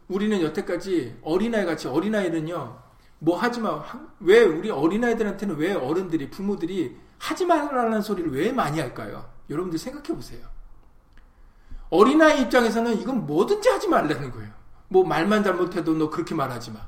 우리는 0.09 0.41
여태까지 0.41 1.19
어린아이 1.23 1.65
같이 1.65 1.89
어린아이는요 1.89 2.87
뭐 3.19 3.39
하지 3.39 3.61
마. 3.61 3.83
왜 4.21 4.43
우리 4.43 4.71
어린아이들한테는 4.71 5.57
왜 5.57 5.73
어른들이, 5.73 6.31
부모들이 6.31 6.97
하지 7.19 7.47
말라는 7.47 8.03
소리를 8.03 8.33
왜 8.33 8.53
많이 8.53 8.79
할까요? 8.79 9.31
여러분들 9.49 9.79
생각해 9.79 10.09
보세요. 10.09 10.47
어린아이 11.89 12.43
입장에서는 12.43 13.01
이건 13.01 13.27
뭐든지 13.27 13.69
하지 13.69 13.89
말라는 13.89 14.33
거예요. 14.33 14.51
뭐 14.89 15.05
말만 15.05 15.43
잘못해도 15.43 15.95
너 15.95 16.11
그렇게 16.11 16.35
말하지 16.35 16.73
마. 16.73 16.81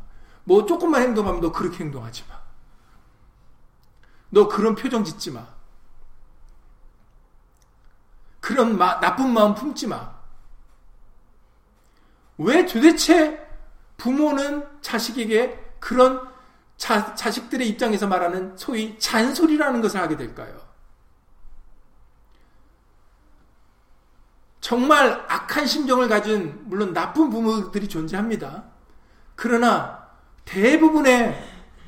뭐 0.45 0.67
조금만 0.67 1.03
행동하면 1.03 1.41
너 1.41 1.53
그렇게 1.53 1.85
행동하지 1.85 2.25
마. 2.29 2.39
너 4.31 4.49
그런 4.49 4.75
표정 4.75 5.05
짓지 5.05 5.31
마. 5.31 5.47
그런 8.41 8.77
마, 8.77 9.01
나쁜 9.01 9.33
마음 9.33 9.55
품지 9.55 9.87
마. 9.87 10.18
왜 12.39 12.65
도대체 12.67 13.47
부모는 13.97 14.65
자식에게 14.81 15.59
그런 15.81 16.27
자, 16.77 17.15
자식들의 17.15 17.69
입장에서 17.69 18.07
말하는 18.07 18.57
소위 18.57 18.97
잔소리라는 18.99 19.83
것을 19.83 20.01
하게 20.01 20.17
될까요? 20.17 20.57
정말 24.61 25.25
악한 25.29 25.67
심정을 25.67 26.09
가진 26.09 26.61
물론 26.65 26.93
나쁜 26.93 27.31
부모들이 27.31 27.89
존재합니다. 27.89 28.65
그러나 29.35 30.09
대부분의 30.45 31.45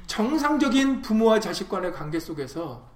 정상적인 0.06 1.02
부모와 1.02 1.38
자식 1.40 1.68
간의 1.68 1.92
관계 1.92 2.18
속에서 2.18 2.90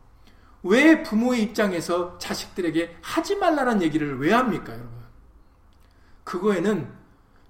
왜 0.64 1.02
부모의 1.02 1.42
입장에서 1.42 2.18
자식들에게 2.18 2.96
하지 3.02 3.36
말라는 3.36 3.82
얘기를 3.82 4.18
왜 4.18 4.32
합니까, 4.32 4.72
여러분? 4.72 4.90
그거에는 6.24 7.03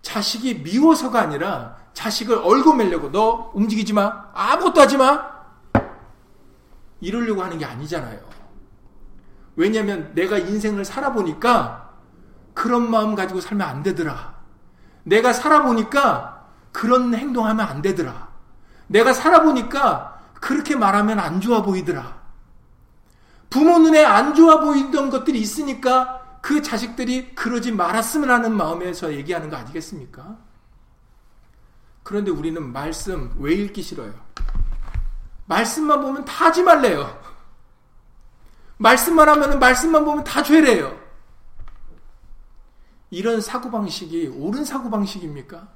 자식이 0.04 0.56
미워서가 0.56 1.18
아니라 1.18 1.76
자식을 1.94 2.38
얼고매려고 2.38 3.10
너 3.10 3.50
움직이지 3.54 3.94
마. 3.94 4.26
아무것도 4.34 4.80
하지 4.82 4.96
마. 4.98 5.34
이러려고 7.00 7.42
하는 7.42 7.58
게 7.58 7.64
아니잖아요. 7.64 8.20
왜냐면 9.56 10.12
내가 10.14 10.38
인생을 10.38 10.84
살아보니까 10.84 11.90
그런 12.52 12.90
마음 12.90 13.14
가지고 13.14 13.40
살면 13.40 13.66
안 13.66 13.82
되더라. 13.82 14.34
내가 15.04 15.32
살아보니까 15.32 16.44
그런 16.70 17.14
행동하면 17.14 17.66
안 17.66 17.82
되더라. 17.82 18.28
내가 18.86 19.12
살아보니까 19.12 20.20
그렇게 20.34 20.76
말하면 20.76 21.18
안 21.18 21.40
좋아 21.40 21.62
보이더라. 21.62 22.22
부모 23.48 23.78
눈에 23.78 24.04
안 24.04 24.34
좋아 24.34 24.60
보이던 24.60 25.08
것들이 25.08 25.40
있으니까 25.40 26.23
그 26.44 26.60
자식들이 26.60 27.34
그러지 27.34 27.72
말았으면 27.72 28.28
하는 28.28 28.54
마음에서 28.54 29.14
얘기하는 29.14 29.48
거 29.48 29.56
아니겠습니까? 29.56 30.36
그런데 32.02 32.30
우리는 32.30 32.62
말씀 32.70 33.34
왜 33.38 33.54
읽기 33.54 33.80
싫어요? 33.80 34.12
말씀만 35.46 36.02
보면 36.02 36.26
다 36.26 36.44
하지 36.44 36.62
말래요. 36.62 37.18
말씀만 38.76 39.26
하면 39.26 39.58
말씀만 39.58 40.04
보면 40.04 40.24
다 40.24 40.42
죄래요. 40.42 41.00
이런 43.08 43.40
사고방식이 43.40 44.26
옳은 44.36 44.66
사고방식입니까? 44.66 45.66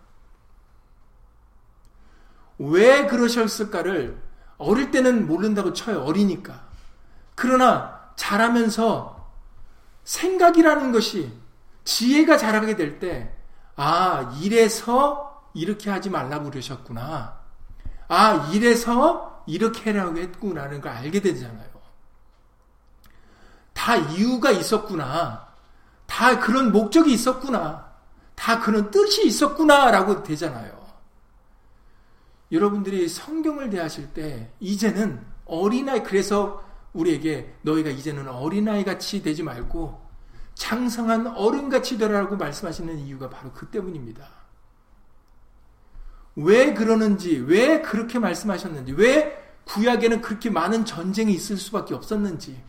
왜 2.58 3.06
그러셨을까를 3.06 4.20
어릴 4.58 4.90
때는 4.90 5.26
모른다고 5.26 5.72
쳐요. 5.72 6.02
어리니까. 6.02 6.62
그러나 7.34 8.12
자라면서 8.16 9.17
생각이라는 10.08 10.90
것이 10.90 11.30
지혜가 11.84 12.38
자라게 12.38 12.76
될 12.76 12.98
때, 12.98 13.30
아, 13.76 14.34
이래서 14.40 15.46
이렇게 15.52 15.90
하지 15.90 16.08
말라고 16.08 16.50
그러셨구나. 16.50 17.38
아, 18.08 18.50
이래서 18.52 19.44
이렇게 19.46 19.90
하라고 19.90 20.16
했구나라는 20.16 20.80
걸 20.80 20.92
알게 20.92 21.20
되잖아요. 21.20 21.68
다 23.74 23.96
이유가 23.96 24.50
있었구나. 24.50 25.46
다 26.06 26.38
그런 26.38 26.72
목적이 26.72 27.12
있었구나. 27.12 27.92
다 28.34 28.60
그런 28.60 28.90
뜻이 28.90 29.26
있었구나라고 29.26 30.22
되잖아요. 30.22 30.78
여러분들이 32.50 33.08
성경을 33.08 33.68
대하실 33.68 34.14
때 34.14 34.50
이제는 34.58 35.22
어린아이 35.44 36.02
그래서 36.02 36.64
우리에게 36.92 37.54
너희가 37.62 37.90
이제는 37.90 38.28
어린아이 38.28 38.84
같이 38.84 39.22
되지 39.22 39.42
말고 39.42 40.00
장성한 40.54 41.28
어른 41.28 41.68
같이 41.68 41.98
되라고 41.98 42.36
말씀하시는 42.36 42.98
이유가 42.98 43.30
바로 43.30 43.52
그 43.52 43.66
때문입니다. 43.66 44.26
왜 46.36 46.74
그러는지, 46.74 47.36
왜 47.38 47.80
그렇게 47.80 48.18
말씀하셨는지, 48.18 48.92
왜 48.92 49.36
구약에는 49.64 50.20
그렇게 50.20 50.50
많은 50.50 50.84
전쟁이 50.84 51.32
있을 51.32 51.56
수밖에 51.56 51.94
없었는지, 51.94 52.60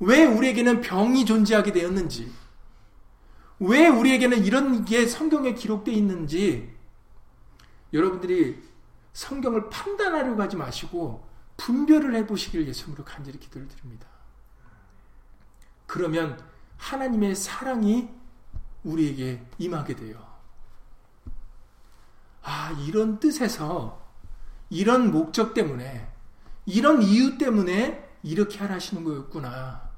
왜 0.00 0.24
우리에게는 0.24 0.80
병이 0.80 1.24
존재하게 1.24 1.72
되었는지, 1.72 2.30
왜 3.58 3.88
우리에게는 3.88 4.44
이런 4.44 4.84
게 4.84 5.06
성경에 5.06 5.54
기록되어 5.54 5.94
있는지, 5.94 6.74
여러분들이 7.92 8.62
성경을 9.12 9.68
판단하려고 9.68 10.40
하지 10.40 10.56
마시고 10.56 11.26
분별을 11.60 12.14
해보시길 12.14 12.66
예수님으로 12.66 13.04
간절히 13.04 13.38
기도를 13.38 13.68
드립니다. 13.68 14.06
그러면 15.86 16.42
하나님의 16.78 17.36
사랑이 17.36 18.08
우리에게 18.82 19.44
임하게 19.58 19.94
돼요. 19.94 20.26
아, 22.42 22.70
이런 22.86 23.20
뜻에서, 23.20 24.02
이런 24.70 25.12
목적 25.12 25.52
때문에, 25.52 26.10
이런 26.64 27.02
이유 27.02 27.36
때문에 27.36 28.08
이렇게 28.22 28.58
하라시는 28.58 29.04
거였구나. 29.04 29.90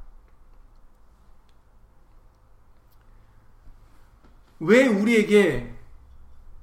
왜 4.58 4.88
우리에게 4.88 5.76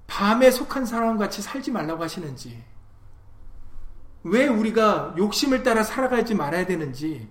밤에 0.08 0.52
속한 0.52 0.86
사람 0.86 1.18
같이 1.18 1.42
살지 1.42 1.72
말라고 1.72 2.04
하시는지, 2.04 2.69
왜 4.24 4.48
우리가 4.48 5.16
욕심을 5.18 5.64
따라 5.64 5.84
살아가지 5.84 6.36
말아야 6.36 6.66
되는지, 6.66 7.30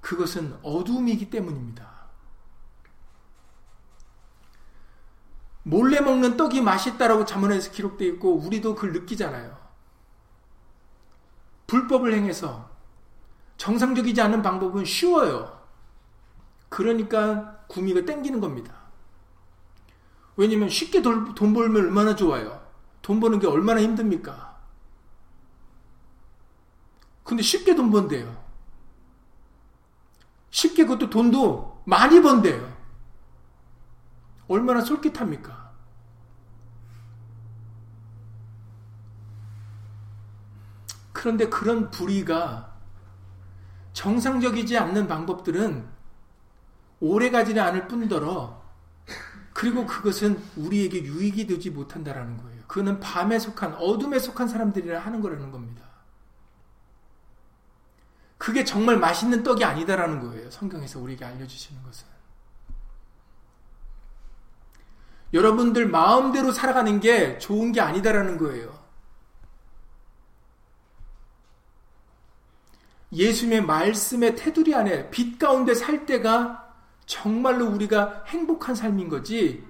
그것은 0.00 0.58
어둠이기 0.62 1.30
때문입니다. 1.30 1.90
몰래 5.62 6.00
먹는 6.00 6.36
떡이 6.36 6.62
맛있다라고 6.62 7.24
자문에서 7.26 7.70
기록되어 7.70 8.08
있고 8.14 8.36
우리도 8.38 8.74
그걸 8.74 8.92
느끼잖아요. 8.92 9.58
불법을 11.66 12.14
행해서 12.14 12.70
정상적이지 13.56 14.20
않은 14.22 14.42
방법은 14.42 14.84
쉬워요. 14.84 15.60
그러니까 16.68 17.58
구미가 17.68 18.06
땡기는 18.06 18.40
겁니다. 18.40 18.74
왜냐면 20.36 20.70
쉽게 20.70 21.02
돈 21.02 21.34
벌면 21.34 21.84
얼마나 21.84 22.16
좋아요. 22.16 22.66
돈 23.02 23.20
버는 23.20 23.38
게 23.38 23.46
얼마나 23.46 23.82
힘듭니까? 23.82 24.49
근데 27.30 27.44
쉽게 27.44 27.76
돈 27.76 27.92
번대요. 27.92 28.44
쉽게 30.50 30.82
그것도 30.82 31.10
돈도 31.10 31.80
많이 31.84 32.20
번대요. 32.20 32.76
얼마나 34.48 34.80
솔깃합니까? 34.80 35.70
그런데 41.12 41.48
그런 41.48 41.92
불의가 41.92 42.76
정상적이지 43.92 44.76
않는 44.76 45.06
방법들은 45.06 45.86
오래 46.98 47.30
가지는 47.30 47.62
않을 47.62 47.86
뿐더러 47.86 48.60
그리고 49.52 49.86
그것은 49.86 50.42
우리에게 50.56 51.04
유익이 51.04 51.46
되지 51.46 51.70
못한다라는 51.70 52.38
거예요. 52.38 52.64
그는 52.66 52.98
밤에 52.98 53.38
속한 53.38 53.74
어둠에 53.74 54.18
속한 54.18 54.48
사람들이라 54.48 54.98
하는 54.98 55.20
거라는 55.20 55.52
겁니다. 55.52 55.89
그게 58.40 58.64
정말 58.64 58.96
맛있는 58.96 59.42
떡이 59.42 59.62
아니다라는 59.62 60.18
거예요. 60.20 60.50
성경에서 60.50 60.98
우리에게 60.98 61.26
알려주시는 61.26 61.82
것은. 61.82 62.06
여러분들 65.34 65.86
마음대로 65.86 66.50
살아가는 66.50 67.00
게 67.00 67.36
좋은 67.36 67.70
게 67.70 67.82
아니다라는 67.82 68.38
거예요. 68.38 68.72
예수님의 73.12 73.66
말씀의 73.66 74.36
테두리 74.36 74.74
안에 74.74 75.10
빛 75.10 75.38
가운데 75.38 75.74
살 75.74 76.06
때가 76.06 76.66
정말로 77.04 77.66
우리가 77.66 78.24
행복한 78.28 78.74
삶인 78.74 79.10
거지. 79.10 79.62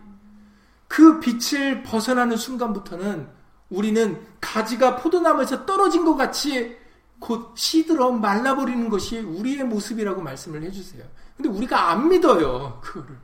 그 0.86 1.18
빛을 1.18 1.82
벗어나는 1.82 2.36
순간부터는 2.36 3.28
우리는 3.68 4.24
가지가 4.40 4.94
포도나무에서 4.94 5.66
떨어진 5.66 6.04
것 6.04 6.14
같이 6.14 6.78
곧 7.20 7.52
시들어 7.54 8.10
말라버리는 8.10 8.88
것이 8.88 9.18
우리의 9.18 9.64
모습이라고 9.64 10.22
말씀을 10.22 10.62
해주세요. 10.62 11.04
근데 11.36 11.48
우리가 11.50 11.90
안 11.90 12.08
믿어요. 12.08 12.80
그거를. 12.82 13.16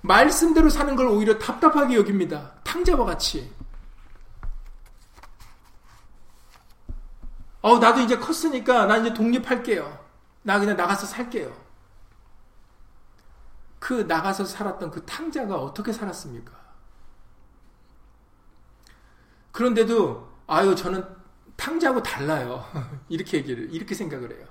말씀대로 0.00 0.70
사는 0.70 0.96
걸 0.96 1.06
오히려 1.06 1.38
답답하게 1.38 1.96
여깁니다. 1.96 2.52
탕자와 2.64 3.04
같이. 3.04 3.52
어, 7.60 7.78
나도 7.78 8.00
이제 8.00 8.16
컸으니까 8.16 8.86
나 8.86 8.96
이제 8.96 9.12
독립할게요. 9.12 9.98
나 10.42 10.58
그냥 10.58 10.76
나가서 10.76 11.06
살게요. 11.06 11.54
그 13.78 14.04
나가서 14.08 14.46
살았던 14.46 14.90
그 14.90 15.04
탕자가 15.04 15.56
어떻게 15.56 15.92
살았습니까? 15.92 16.52
그런데도 19.52 20.30
아유 20.46 20.74
저는 20.74 21.19
탕자하고 21.60 22.02
달라요. 22.02 22.64
이렇게 23.10 23.36
얘기를 23.36 23.68
이렇게 23.70 23.94
생각을 23.94 24.34
해요. 24.34 24.46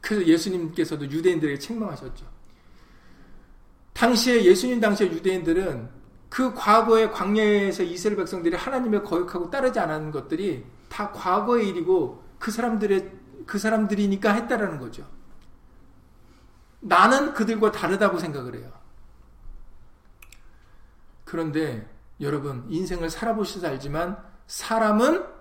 그래서 0.00 0.24
예수님께서도 0.26 1.10
유대인들에게 1.10 1.58
책망하셨죠. 1.58 2.24
당시에 3.92 4.44
예수님 4.44 4.80
당시에 4.80 5.08
유대인들은 5.08 6.00
그 6.30 6.54
과거의 6.54 7.10
광야에서 7.10 7.82
이스라엘 7.82 8.16
백성들이 8.18 8.56
하나님을 8.56 9.02
거역하고 9.02 9.50
따르지 9.50 9.80
않았는 9.80 10.12
것들이 10.12 10.64
다 10.88 11.10
과거의 11.10 11.68
일이고 11.68 12.24
그 12.38 12.52
사람들의 12.52 13.12
그 13.46 13.58
사람들이니까 13.58 14.32
했다라는 14.32 14.78
거죠. 14.78 15.06
나는 16.78 17.34
그들과 17.34 17.72
다르다고 17.72 18.18
생각을 18.18 18.54
해요. 18.54 18.70
그런데 21.24 21.86
여러분 22.20 22.64
인생을 22.68 23.10
살아보셔서 23.10 23.66
알지만 23.66 24.16
사람은 24.46 25.39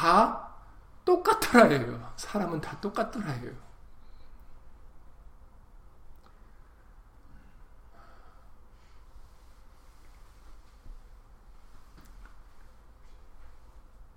다 0.00 0.48
똑같더라예요. 1.04 2.12
사람은 2.16 2.62
다 2.62 2.80
똑같더라예요. 2.80 3.52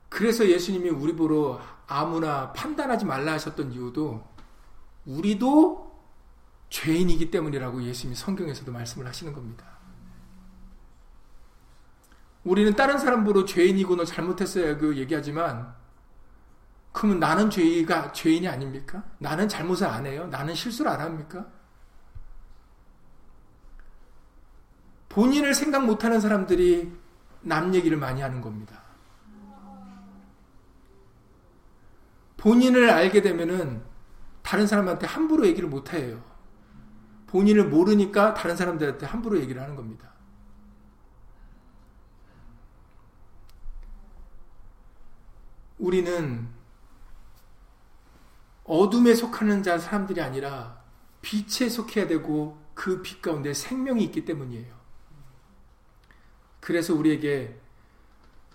그래서 0.08 0.48
예수님이 0.48 0.90
우리 0.90 1.14
보러 1.14 1.60
아무나 1.86 2.54
판단하지 2.54 3.04
말라 3.04 3.34
하셨던 3.34 3.74
이유도 3.74 4.26
우리도 5.06 6.02
죄인이기 6.70 7.30
때문이라고 7.30 7.84
예수님이 7.84 8.16
성경에서도 8.16 8.72
말씀을 8.72 9.06
하시는 9.06 9.34
겁니다. 9.34 9.83
우리는 12.44 12.76
다른 12.76 12.98
사람 12.98 13.24
보러 13.24 13.46
죄인이고 13.46 13.96
너 13.96 14.06
잘못했어요 14.06 14.78
그 14.78 14.98
얘기하지만 14.98 15.74
그러면 16.92 17.20
나는 17.20 17.50
죄가 17.50 18.12
죄인이 18.12 18.48
아닙니까? 18.48 19.04
나는 19.18 19.50
잘못을 19.50 19.88
안 19.88 20.06
해요? 20.06 20.28
나는 20.28 20.54
실수를 20.54 20.92
안 20.92 21.02
합니까? 21.02 21.48
본인을 25.10 25.54
생각 25.54 25.86
못하는 25.86 26.20
사람들이 26.20 26.92
남 27.42 27.74
얘기를 27.74 27.98
많이 27.98 28.22
하는 28.22 28.42
겁니다. 28.42 28.82
본인을 32.38 32.90
알게 32.90 33.22
되면은 33.22 33.82
다른 34.44 34.68
사람한테 34.68 35.08
함부로 35.08 35.48
얘기를 35.48 35.68
못 35.68 35.94
해요. 35.94 36.22
본인을 37.28 37.70
모르니까 37.70 38.36
다른 38.36 38.56
사람들한테 38.56 39.06
함부로 39.08 39.40
얘기를 39.40 39.62
하는 39.62 39.76
겁니다. 39.76 40.13
우리는 45.84 46.48
어둠에 48.64 49.14
속하는 49.14 49.62
자 49.64 49.78
사람들이 49.78 50.22
아니라 50.22 50.82
빛에 51.22 51.68
속해야 51.68 52.08
되고 52.08 52.58
그 52.74 53.02
빛 53.04 53.22
가운데 53.22 53.54
생명이 53.54 54.02
있기 54.06 54.24
때문이에요. 54.24 54.74
그래서 56.62 56.96
우리에게 56.96 57.60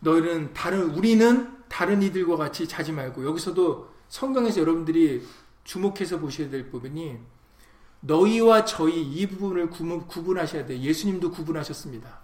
너희는 0.01 0.55
다른 0.55 0.91
우리는 0.91 1.59
다른 1.69 2.01
이들과 2.03 2.37
같이 2.37 2.67
자지 2.67 2.93
말고 2.93 3.27
여기서도 3.27 3.93
성경에서 4.09 4.63
여러분들이 4.63 5.23
주목해서 5.65 6.19
보셔야 6.19 6.49
될 6.49 6.71
부분이 6.71 7.19
너희와 8.01 8.65
저희 8.65 9.03
이 9.03 9.27
부분을 9.27 9.69
구분하셔야 9.69 10.65
돼. 10.65 10.81
예수님도 10.81 11.31
구분하셨습니다. 11.31 12.21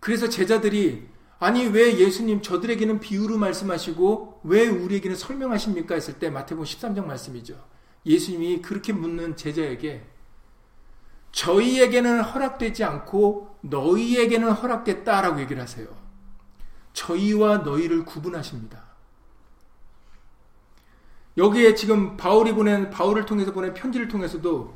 그래서 0.00 0.28
제자들이 0.28 1.08
아니 1.38 1.66
왜 1.66 1.98
예수님 1.98 2.40
저들에게는 2.40 3.00
비유로 3.00 3.36
말씀하시고 3.36 4.40
왜 4.44 4.68
우리에게는 4.68 5.16
설명하십니까 5.16 5.94
했을 5.94 6.18
때 6.18 6.30
마태복음 6.30 6.64
13장 6.64 7.04
말씀이죠. 7.04 7.62
예수님이 8.06 8.62
그렇게 8.62 8.92
묻는 8.92 9.36
제자에게 9.36 10.06
저희에게는 11.32 12.22
허락되지 12.22 12.84
않고 12.84 13.58
너희에게는 13.60 14.52
허락됐다라고 14.52 15.40
얘기를 15.40 15.60
하세요. 15.60 15.86
저희와 16.94 17.58
너희를 17.58 18.06
구분하십니다. 18.06 18.86
여기에 21.36 21.74
지금 21.74 22.16
바울이 22.16 22.54
보낸 22.54 22.88
바울을 22.88 23.26
통해서 23.26 23.52
보낸 23.52 23.74
편지를 23.74 24.08
통해서도 24.08 24.74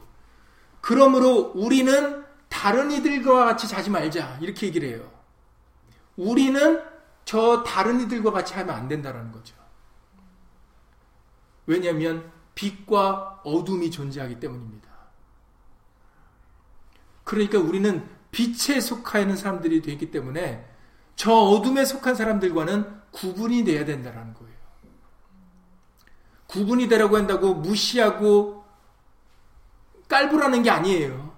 그러므로 0.83 1.53
우리는 1.55 2.23
다른 2.51 2.91
이들과 2.91 3.47
같이 3.47 3.67
자지 3.67 3.89
말자 3.89 4.39
이렇게 4.43 4.67
얘기를 4.67 4.89
해요. 4.89 5.20
우리는 6.21 6.83
저 7.25 7.63
다른 7.63 8.01
이들과 8.03 8.31
같이 8.31 8.53
하면 8.55 8.75
안 8.75 8.89
된다라는 8.89 9.33
거죠. 9.33 9.55
왜냐하면 11.65 12.31
빛과 12.55 13.41
어둠이 13.43 13.91
존재하기 13.91 14.39
때문입니다. 14.39 14.91
그러니까 17.25 17.59
우리는 17.59 18.07
빛에 18.33 18.81
속하는 18.81 19.37
사람들이 19.37 19.81
되기 19.81 20.11
때문에 20.11 20.69
저 21.17 21.33
어둠에 21.33 21.87
속한 21.87 22.15
사람들과는 22.15 23.01
구분이 23.13 23.65
돼야 23.65 23.87
된다는 23.87 24.35
거예요. 24.35 24.57
구분이 26.49 26.89
되라고 26.89 27.17
한다고 27.17 27.55
무시하고 27.55 28.65
깔보라는 30.09 30.63
게 30.65 30.71
아니에요. 30.71 31.30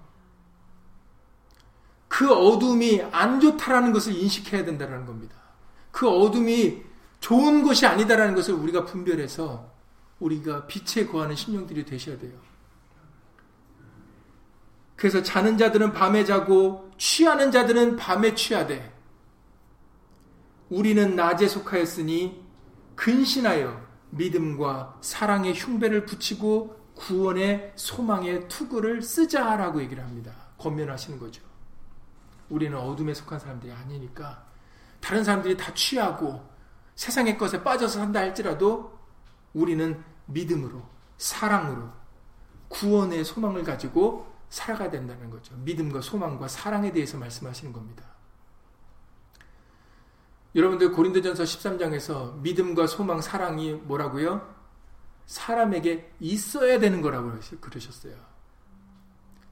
그 2.23 2.31
어둠이 2.31 3.01
안 3.11 3.41
좋다라는 3.41 3.91
것을 3.91 4.15
인식해야 4.15 4.63
된다는 4.63 5.05
겁니다. 5.05 5.35
그 5.91 6.07
어둠이 6.07 6.81
좋은 7.19 7.63
것이 7.63 7.85
아니다라는 7.85 8.33
것을 8.33 8.53
우리가 8.53 8.85
분별해서 8.85 9.69
우리가 10.21 10.65
빛에 10.67 11.05
거하는 11.07 11.35
심령들이 11.35 11.83
되셔야 11.83 12.17
돼요. 12.17 12.31
그래서 14.95 15.21
자는 15.21 15.57
자들은 15.57 15.91
밤에 15.91 16.23
자고 16.23 16.89
취하는 16.97 17.51
자들은 17.51 17.97
밤에 17.97 18.35
취하되 18.35 18.93
우리는 20.69 21.17
낮에 21.17 21.49
속하였으니 21.49 22.41
근신하여 22.95 23.85
믿음과 24.11 24.99
사랑의 25.01 25.53
흉배를 25.55 26.05
붙이고 26.05 26.79
구원의 26.95 27.73
소망의 27.75 28.47
투구를 28.47 29.01
쓰자 29.01 29.57
라고 29.57 29.81
얘기를 29.81 30.01
합니다. 30.01 30.31
권면하시는 30.57 31.19
거죠. 31.19 31.52
우리는 32.53 32.77
어둠에 32.77 33.15
속한 33.15 33.39
사람들이 33.39 33.71
아니니까 33.71 34.45
다른 35.01 35.23
사람들이 35.23 35.57
다 35.57 35.73
취하고 35.73 36.47
세상의 36.93 37.35
것에 37.35 37.63
빠져서 37.63 37.99
산다 37.99 38.19
할지라도 38.19 38.95
우리는 39.53 40.03
믿음으로 40.27 40.83
사랑으로 41.17 41.89
구원의 42.67 43.25
소망을 43.25 43.63
가지고 43.63 44.31
살아가야 44.49 44.91
된다는 44.91 45.31
거죠. 45.31 45.55
믿음과 45.57 46.01
소망과 46.01 46.47
사랑에 46.47 46.91
대해서 46.91 47.17
말씀하시는 47.17 47.73
겁니다. 47.73 48.05
여러분들 50.53 50.91
고린도전서 50.91 51.43
13장에서 51.43 52.39
믿음과 52.41 52.85
소망, 52.85 53.19
사랑이 53.19 53.73
뭐라고요? 53.73 54.53
사람에게 55.25 56.13
있어야 56.19 56.79
되는 56.79 57.01
거라고 57.01 57.33
그러셨어요. 57.59 58.15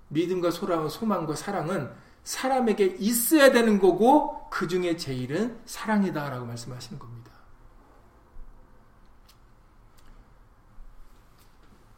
믿음과 0.09 0.51
소망과 0.51 1.33
사랑은 1.33 1.91
사람에게 2.23 2.97
있어야 2.99 3.51
되는 3.51 3.79
거고 3.79 4.49
그 4.49 4.67
중에 4.67 4.95
제일은 4.97 5.59
사랑이다라고 5.65 6.45
말씀하시는 6.45 6.99
겁니다. 6.99 7.31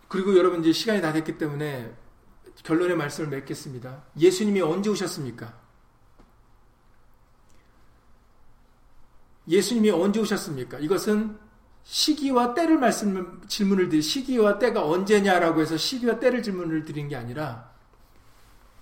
그리고 0.07 0.37
여러분 0.37 0.61
이제 0.61 0.71
시간이 0.71 1.01
다 1.01 1.11
됐기 1.11 1.37
때문에 1.37 1.91
결론의 2.63 2.95
말씀을 2.95 3.29
맺겠습니다. 3.29 4.03
예수님이 4.19 4.61
언제 4.61 4.89
오셨습니까? 4.91 5.61
예수님이 9.47 9.89
언제 9.89 10.19
오셨습니까? 10.19 10.79
이것은 10.79 11.37
시기와 11.83 12.53
때를 12.53 12.77
말씀 12.77 13.41
질문을 13.47 13.89
드리 13.89 14.01
시기와 14.01 14.59
때가 14.59 14.85
언제냐라고 14.85 15.61
해서 15.61 15.75
시기와 15.75 16.19
때를 16.19 16.43
질문을 16.43 16.85
드린 16.85 17.09
게 17.09 17.15
아니라 17.15 17.72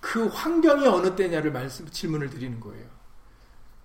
그 0.01 0.25
환경이 0.25 0.85
어느 0.87 1.15
때냐를 1.15 1.51
말씀 1.51 1.89
질문을 1.89 2.29
드리는 2.29 2.59
거예요. 2.59 2.85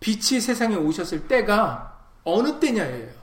빛이 0.00 0.40
세상에 0.40 0.74
오셨을 0.74 1.28
때가 1.28 2.08
어느 2.24 2.58
때냐예요. 2.58 3.14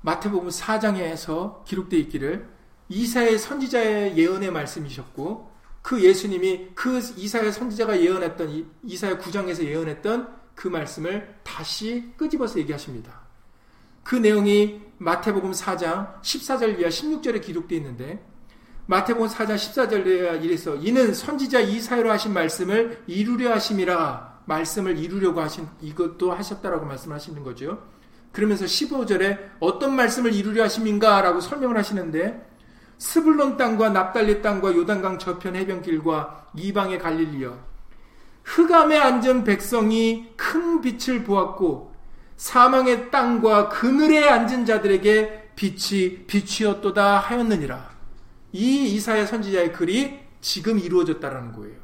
마태복음 0.00 0.48
4장에서 0.48 1.64
기록되어 1.64 2.00
있기를 2.00 2.48
이사의 2.88 3.38
선지자의 3.38 4.16
예언의 4.18 4.50
말씀이셨고 4.50 5.52
그 5.82 6.02
예수님이 6.02 6.70
그 6.74 6.98
이사의 6.98 7.52
선지자가 7.52 8.00
예언했던 8.00 8.70
이사의 8.84 9.16
9장에서 9.16 9.64
예언했던 9.64 10.34
그 10.54 10.68
말씀을 10.68 11.36
다시 11.42 12.12
끄집어서 12.16 12.58
얘기하십니다. 12.58 13.20
그 14.02 14.16
내용이 14.16 14.80
마태복음 14.98 15.52
4장 15.52 16.20
14절 16.20 16.80
이하 16.80 16.88
16절에 16.88 17.42
기록되어 17.42 17.78
있는데 17.78 18.33
마태복음 18.86 19.28
4장 19.28 19.54
14절에 19.54 20.44
이래서 20.44 20.74
이는 20.76 21.14
선지자 21.14 21.60
이사야로 21.60 22.10
하신 22.10 22.34
말씀을 22.34 23.02
이루려 23.06 23.52
하심이라 23.52 24.40
말씀을 24.44 24.98
이루려고 24.98 25.40
하신 25.40 25.66
이것도 25.80 26.32
하셨다라고 26.32 26.84
말씀하시는 26.84 27.42
거죠. 27.42 27.82
그러면서 28.30 28.66
15절에 28.66 29.38
어떤 29.60 29.96
말씀을 29.96 30.34
이루려 30.34 30.64
하심인가라고 30.64 31.40
설명을 31.40 31.78
하시는데 31.78 32.46
스불론 32.98 33.56
땅과 33.56 33.88
납달리 33.88 34.42
땅과 34.42 34.74
요단강 34.74 35.18
저편 35.18 35.56
해변길과 35.56 36.48
이방의 36.54 36.98
갈릴리여 36.98 37.58
흑암에 38.44 38.98
앉은 38.98 39.44
백성이 39.44 40.28
큰 40.36 40.82
빛을 40.82 41.24
보았고 41.24 41.94
사망의 42.36 43.10
땅과 43.10 43.70
그늘에 43.70 44.28
앉은 44.28 44.66
자들에게 44.66 45.52
빛이 45.56 46.26
빛이었도다 46.26 47.18
하였느니라. 47.18 47.93
이 48.54 48.94
이사야 48.94 49.26
선지자의 49.26 49.72
글이 49.72 50.20
지금 50.40 50.78
이루어졌다라는 50.78 51.52
거예요. 51.52 51.76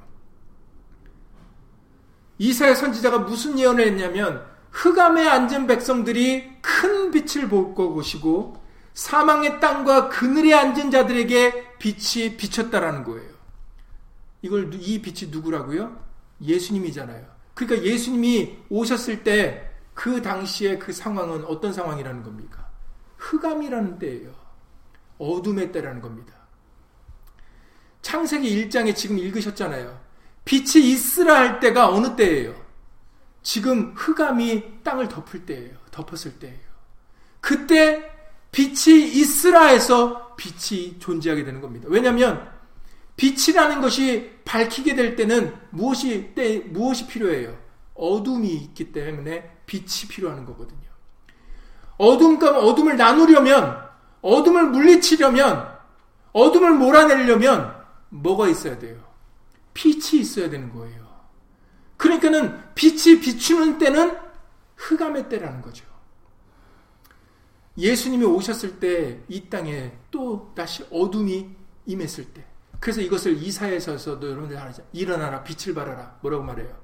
이사야 2.39 2.75
선지자가 2.75 3.19
무슨 3.19 3.59
예언을 3.59 3.87
했냐면 3.87 4.47
흑암에 4.71 5.27
앉은 5.27 5.67
백성들이 5.67 6.63
큰 6.63 7.11
빛을 7.11 7.49
볼 7.49 7.75
것이고 7.75 8.63
사망의 8.95 9.61
땅과 9.61 10.09
그늘에 10.09 10.55
앉은 10.55 10.91
자들에게 10.91 11.77
빛이 11.79 12.37
비쳤다라는 12.37 13.05
거예요. 13.05 13.31
이걸 14.41 14.73
이 14.73 15.03
빛이 15.03 15.31
누구라고요? 15.31 16.03
예수님이잖아요. 16.41 17.27
그러니까 17.55 17.87
예수님이 17.87 18.57
오셨을 18.71 19.23
때 19.23 19.71
그 20.01 20.23
당시에 20.23 20.79
그 20.79 20.95
상황은 20.95 21.45
어떤 21.45 21.75
상황이라는 21.75 22.23
겁니까? 22.23 22.71
흑암이라는 23.19 23.99
때예요. 23.99 24.33
어둠의 25.19 25.73
때라는 25.73 26.01
겁니다. 26.01 26.33
창세기 28.03 28.69
1장에 28.69 28.95
지금 28.97 29.19
읽으셨잖아요. 29.19 30.01
빛이 30.45 30.91
있으라 30.91 31.39
할 31.39 31.61
때가 31.61 31.89
어느 31.89 32.17
때예요? 32.17 32.55
지금 33.43 33.93
흑암이 33.95 34.83
땅을 34.83 35.09
덮을 35.09 35.47
때예요. 35.47 35.75
덮었을 35.91 36.39
때예요. 36.39 36.59
그때 37.41 38.11
빛이 38.53 39.09
있으라 39.09 39.67
해서 39.67 40.35
빛이 40.37 40.99
존재하게 40.99 41.45
되는 41.45 41.61
겁니다. 41.61 41.87
왜냐하면 41.89 42.51
빛이라는 43.17 43.81
것이 43.81 44.31
밝히게 44.45 44.95
될 44.95 45.15
때는 45.15 45.55
무엇이 45.71 46.33
때 46.35 46.59
무엇이 46.61 47.07
필요해요? 47.07 47.57
어둠이 47.95 48.49
있기 48.49 48.93
때문에 48.93 49.59
빛이 49.67 50.09
필요한 50.09 50.47
거거든요. 50.47 50.81
어둠과 51.99 52.59
어둠을 52.61 52.97
나누려면 52.97 53.79
어둠을 54.23 54.65
물리치려면 54.71 55.69
어둠을 56.33 56.73
몰아내려면 56.73 57.80
뭐가 58.11 58.49
있어야 58.49 58.79
돼요? 58.79 59.03
빛이 59.75 60.21
있어야 60.21 60.51
되는 60.51 60.73
거예요. 60.73 61.09
그러니까는 61.97 62.75
빛이 62.75 63.21
비추는 63.21 63.79
때는 63.79 64.17
흑암의 64.77 65.29
때라는 65.29 65.63
거죠. 65.63 65.85
예수님이 67.79 68.25
오셨을 68.25 68.79
때 68.81 69.23
이 69.29 69.49
땅에 69.49 69.93
또 70.11 70.53
다시 70.55 70.85
어둠이 70.91 71.49
임했을 71.87 72.27
때 72.27 72.45
그래서 72.81 73.01
이것을 73.01 73.43
이사에서도 73.43 74.27
여러분들 74.27 74.57
알죠. 74.57 74.83
일어나라, 74.93 75.45
빛을 75.45 75.75
발하라. 75.75 76.19
뭐라고 76.23 76.43
말해요? 76.43 76.75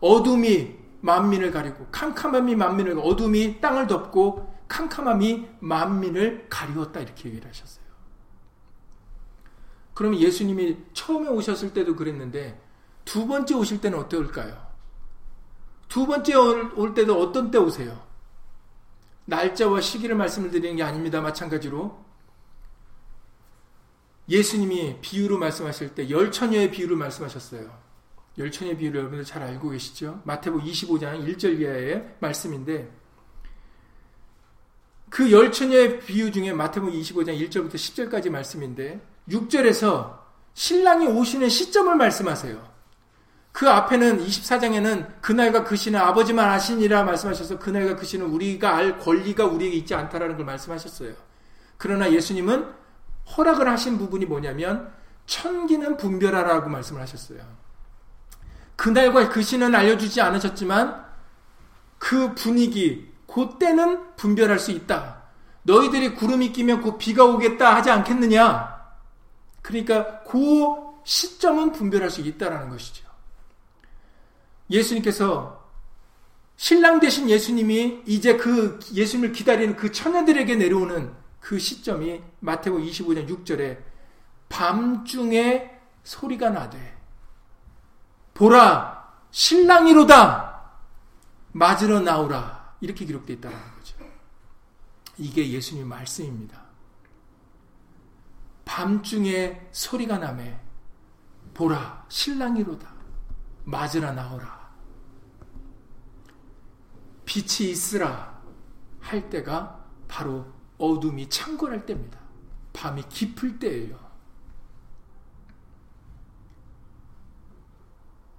어둠이 0.00 0.76
만민을 1.00 1.50
가리고, 1.50 1.86
캄캄함이 1.90 2.54
만민을, 2.54 2.98
어둠이 2.98 3.60
땅을 3.60 3.86
덮고, 3.86 4.54
캄캄함이 4.68 5.48
만민을 5.60 6.46
가리웠다. 6.50 7.00
이렇게 7.00 7.30
얘기를 7.30 7.48
하셨어요. 7.48 7.83
그럼 9.94 10.16
예수님이 10.16 10.76
처음에 10.92 11.28
오셨을 11.28 11.72
때도 11.72 11.96
그랬는데, 11.96 12.60
두 13.04 13.26
번째 13.26 13.54
오실 13.54 13.80
때는 13.80 13.98
어떨까요? 13.98 14.66
두 15.88 16.06
번째 16.06 16.34
올 16.34 16.94
때도 16.94 17.20
어떤 17.20 17.50
때 17.50 17.58
오세요? 17.58 18.04
날짜와 19.26 19.80
시기를 19.80 20.16
말씀을 20.16 20.50
드리는 20.50 20.76
게 20.76 20.82
아닙니다. 20.82 21.20
마찬가지로. 21.20 22.04
예수님이 24.28 24.98
비유로 25.00 25.38
말씀하실 25.38 25.94
때 25.94 26.10
열처녀의 26.10 26.70
비유를 26.70 26.96
말씀하셨어요. 26.96 27.78
열처녀의 28.38 28.78
비유를 28.78 28.98
여러분들 29.00 29.24
잘 29.24 29.42
알고 29.42 29.70
계시죠? 29.70 30.22
마태복 30.24 30.62
25장 30.62 31.24
1절 31.24 31.60
이하의 31.60 32.16
말씀인데 32.20 32.90
그 35.10 35.30
열처녀의 35.30 36.00
비유 36.00 36.32
중에 36.32 36.52
마태복 36.52 36.90
25장 36.90 37.38
1절부터 37.38 37.74
10절까지 37.74 38.30
말씀인데 38.30 39.00
6절에서 39.28 40.18
신랑이 40.54 41.06
오시는 41.06 41.48
시점을 41.48 41.94
말씀하세요. 41.94 42.74
그 43.52 43.68
앞에는 43.70 44.24
24장에는 44.24 45.20
그날과 45.20 45.64
그 45.64 45.76
시는 45.76 46.00
아버지만 46.00 46.50
아시니라 46.50 47.04
말씀하셔서 47.04 47.58
그날과 47.58 47.96
그 47.96 48.04
시는 48.04 48.26
우리가 48.26 48.74
알 48.74 48.98
권리가 48.98 49.46
우리에게 49.46 49.76
있지 49.76 49.94
않다라는 49.94 50.36
걸 50.36 50.44
말씀하셨어요. 50.44 51.14
그러나 51.76 52.10
예수님은 52.10 52.66
허락을 53.36 53.68
하신 53.68 53.98
부분이 53.98 54.26
뭐냐면 54.26 54.92
천기는 55.26 55.96
분별하라고 55.96 56.68
말씀을 56.68 57.00
하셨어요. 57.00 57.40
그날과 58.76 59.28
그 59.28 59.40
시는 59.42 59.74
알려주지 59.74 60.20
않으셨지만 60.20 61.04
그 61.98 62.34
분위기, 62.34 63.12
그 63.32 63.56
때는 63.58 64.16
분별할 64.16 64.58
수 64.58 64.72
있다. 64.72 65.22
너희들이 65.62 66.14
구름이 66.16 66.52
끼면 66.52 66.82
곧 66.82 66.98
비가 66.98 67.24
오겠다 67.24 67.74
하지 67.74 67.90
않겠느냐? 67.90 68.73
그러니까 69.64 70.22
그 70.24 70.66
시점은 71.04 71.72
분별할 71.72 72.10
수 72.10 72.20
있다라는 72.20 72.68
것이죠. 72.68 73.02
예수님께서 74.70 75.64
신랑 76.56 77.00
되신 77.00 77.30
예수님이 77.30 78.02
이제 78.04 78.36
그 78.36 78.78
예수님을 78.92 79.32
기다리는 79.32 79.74
그 79.74 79.90
처녀들에게 79.90 80.54
내려오는 80.56 81.14
그 81.40 81.58
시점이 81.58 82.20
마태복 82.40 82.80
25년 82.80 83.26
6절에 83.26 83.78
밤중에 84.50 85.70
소리가 86.04 86.50
나되 86.50 86.98
보라 88.34 89.12
신랑이로다 89.30 90.60
맞으러 91.52 92.00
나오라 92.00 92.74
이렇게 92.82 93.06
기록되어 93.06 93.36
있다는 93.36 93.56
거죠. 93.76 93.96
이게 95.16 95.50
예수님 95.50 95.88
말씀입니다. 95.88 96.63
밤중에 98.64 99.68
소리가 99.72 100.18
나매 100.18 100.58
보라 101.52 102.06
신랑이로다 102.08 102.92
맞으러 103.64 104.12
나오라 104.12 104.64
빛이 107.24 107.70
있으라 107.70 108.42
할 109.00 109.28
때가 109.28 109.84
바로 110.08 110.46
어둠이 110.78 111.28
창궐할 111.28 111.86
때입니다. 111.86 112.18
밤이 112.72 113.04
깊을 113.08 113.58
때예요. 113.58 113.98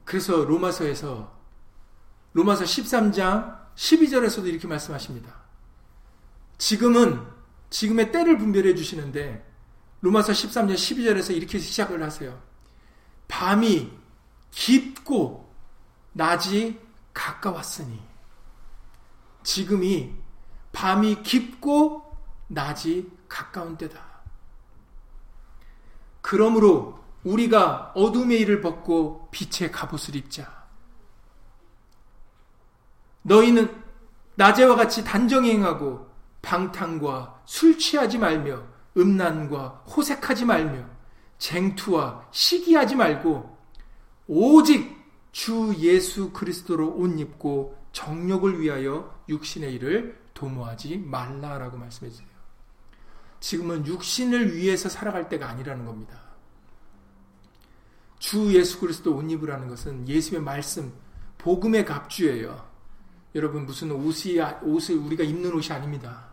그래서 0.04 0.44
로마서에서 0.44 1.34
로마서 2.34 2.64
13장 2.64 3.74
12절에서도 3.76 4.46
이렇게 4.46 4.68
말씀하십니다. 4.68 5.34
지금은 6.58 7.26
지금의 7.70 8.12
때를 8.12 8.38
분별해 8.38 8.76
주시는데 8.76 9.46
로마서 10.02 10.34
13장 10.34 10.74
12절에서 10.74 11.36
이렇게 11.36 11.58
시작을 11.60 12.02
하세요. 12.04 12.42
밤이 13.28 13.92
깊고 14.52 15.54
낮이 16.14 16.80
가까웠으니 17.14 18.00
지금이 19.44 20.14
밤이 20.72 21.24
깊고 21.24 22.18
낮이 22.48 23.10
가까운 23.28 23.78
때다. 23.78 24.04
그러므로 26.22 27.04
우리가 27.24 27.92
어둠의 27.96 28.40
일을 28.42 28.62
벗고 28.62 29.30
빛의 29.32 29.72
갑옷을 29.72 30.16
입자. 30.16 30.66
너희는 33.24 33.84
낮에와 34.36 34.76
같이 34.76 35.04
단정히 35.04 35.52
행하고 35.52 36.10
방탕과 36.42 37.42
술 37.46 37.78
취하지 37.78 38.18
말며 38.20 38.75
음란과 38.98 39.84
호색하지 39.88 40.46
말며 40.46 40.86
쟁투와 41.38 42.28
시기하지 42.32 42.96
말고 42.96 43.58
오직 44.28 44.96
주 45.32 45.76
예수 45.78 46.32
그리스도로 46.32 46.96
옷 46.96 47.20
입고 47.20 47.78
정욕을 47.92 48.62
위하여 48.62 49.24
육신의 49.28 49.74
일을 49.76 50.22
도모하지 50.34 50.98
말라라고 50.98 51.78
말씀해 51.78 52.10
주세요. 52.10 52.28
지금은 53.40 53.86
육신을 53.86 54.56
위해서 54.56 54.90
살아갈 54.90 55.30
때가 55.30 55.48
아니라는 55.50 55.86
겁니다. 55.86 56.22
주 58.18 58.54
예수 58.54 58.80
그리스도 58.80 59.16
옷 59.16 59.30
입으라는 59.30 59.68
것은 59.68 60.08
예수의 60.08 60.42
말씀, 60.42 60.94
복음의 61.38 61.86
갑주예요. 61.86 62.68
여러분 63.36 63.66
무슨 63.66 63.92
옷이 63.92 64.40
옷을 64.64 64.96
우리가 64.96 65.24
입는 65.24 65.54
옷이 65.54 65.72
아닙니다. 65.72 66.30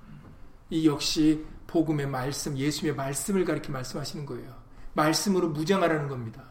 이 0.70 0.86
역시 0.86 1.44
복음의 1.72 2.06
말씀, 2.06 2.56
예수의 2.56 2.94
말씀을 2.94 3.46
가리켜 3.46 3.72
말씀하시는 3.72 4.26
거예요. 4.26 4.54
말씀으로 4.92 5.48
무장하라는 5.48 6.06
겁니다. 6.06 6.44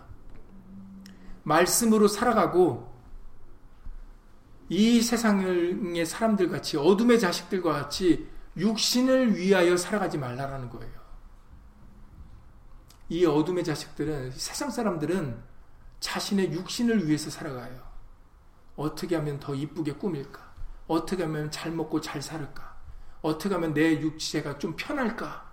말씀으로 1.43 2.07
살아가고 2.07 2.91
이 4.67 4.99
세상의 4.99 6.05
사람들 6.07 6.49
같이 6.49 6.75
어둠의 6.75 7.19
자식들과 7.19 7.71
같이 7.71 8.27
육신을 8.57 9.37
위하여 9.37 9.77
살아가지 9.77 10.17
말라라는 10.17 10.69
거예요. 10.69 10.99
이 13.09 13.23
어둠의 13.23 13.63
자식들은 13.63 14.31
세상 14.31 14.71
사람들은 14.71 15.39
자신의 15.99 16.51
육신을 16.51 17.07
위해서 17.07 17.29
살아가요. 17.29 17.79
어떻게 18.75 19.15
하면 19.17 19.39
더 19.39 19.53
이쁘게 19.53 19.93
꾸밀까? 19.93 20.51
어떻게 20.87 21.23
하면 21.23 21.51
잘 21.51 21.71
먹고 21.71 22.01
잘 22.01 22.23
살을까? 22.23 22.70
어떻게 23.21 23.53
하면 23.53 23.73
내 23.73 23.99
육체가 23.99 24.57
좀 24.57 24.75
편할까? 24.75 25.49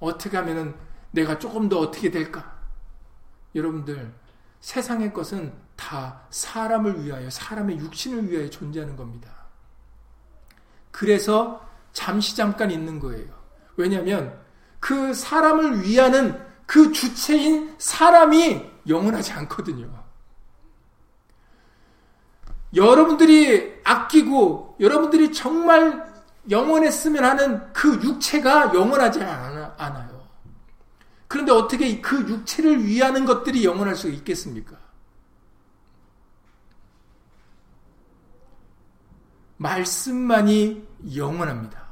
어떻게 0.00 0.36
하면 0.36 0.76
내가 1.10 1.38
조금 1.38 1.68
더 1.68 1.78
어떻게 1.78 2.10
될까? 2.10 2.58
여러분들, 3.54 4.12
세상의 4.60 5.12
것은 5.12 5.52
다 5.76 6.22
사람을 6.30 7.04
위하여, 7.04 7.30
사람의 7.30 7.78
육신을 7.78 8.30
위하여 8.30 8.50
존재하는 8.50 8.96
겁니다. 8.96 9.32
그래서 10.90 11.66
잠시 11.92 12.36
잠깐 12.36 12.70
있는 12.70 12.98
거예요. 12.98 13.28
왜냐하면 13.76 14.38
그 14.80 15.14
사람을 15.14 15.82
위하는 15.82 16.40
그 16.66 16.92
주체인 16.92 17.74
사람이 17.78 18.70
영원하지 18.88 19.32
않거든요. 19.32 20.04
여러분들이 22.74 23.80
아끼고 23.84 24.76
여러분들이 24.80 25.32
정말 25.32 26.13
영원했으면 26.50 27.24
하는 27.24 27.72
그 27.72 27.94
육체가 28.02 28.74
영원하지 28.74 29.22
않아요. 29.22 30.14
그런데 31.26 31.52
어떻게 31.52 32.00
그 32.00 32.20
육체를 32.28 32.84
위하는 32.84 33.24
것들이 33.24 33.64
영원할 33.64 33.96
수 33.96 34.08
있겠습니까? 34.08 34.76
말씀만이 39.56 40.86
영원합니다. 41.16 41.82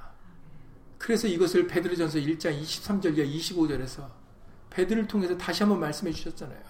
그래서 0.99 1.27
이것을 1.27 1.67
베드로전서 1.67 2.19
1장 2.19 2.63
23절과 2.63 3.29
25절에서 3.29 4.09
베드를 4.71 5.09
통해서 5.09 5.37
다시 5.37 5.63
한번 5.63 5.81
말씀해 5.81 6.13
주셨잖아요. 6.13 6.63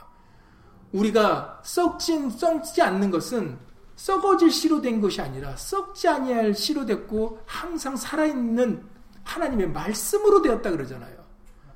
우리가 0.93 1.61
썩진 1.65 2.31
썩지 2.31 2.81
않는 2.81 3.11
것은 3.11 3.59
썩어질 3.97 4.51
씨로 4.51 4.81
된 4.81 5.01
것이 5.01 5.21
아니라 5.21 5.57
썩지 5.57 6.09
아니할 6.09 6.55
씨로 6.55 6.87
됐고 6.87 7.41
항상 7.47 7.97
살아있는 7.97 8.85
하나님의 9.25 9.71
말씀으로 9.71 10.43
되었다 10.43 10.71
그러잖아요. 10.71 11.23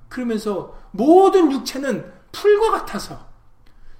그러면서 0.08 0.76
모든 0.90 1.52
육체는 1.52 2.12
풀과 2.32 2.70
같아서 2.70 3.26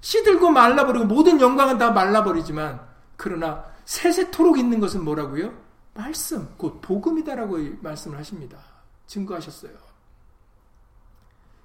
시들고 0.00 0.50
말라버리고 0.50 1.04
모든 1.04 1.40
영광은 1.40 1.78
다 1.78 1.90
말라버리지만 1.90 2.80
그러나 3.16 3.64
세세토록 3.84 4.58
있는 4.58 4.80
것은 4.80 5.04
뭐라고요? 5.04 5.52
말씀, 5.94 6.54
곧 6.56 6.80
복음이다라고 6.80 7.58
말씀을 7.80 8.18
하십니다. 8.18 8.58
증거하셨어요. 9.06 9.72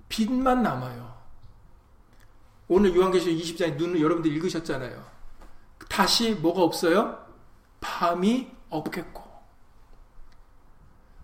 빛만 0.07 0.63
남아요. 0.63 1.21
오늘 2.67 2.95
요한계시록 2.95 3.37
20장에 3.37 3.75
눈을 3.75 4.01
여러분들 4.01 4.31
읽으셨잖아요. 4.31 5.03
다시 5.89 6.33
뭐가 6.35 6.61
없어요? 6.61 7.17
밤이 7.79 8.49
없겠고. 8.69 9.21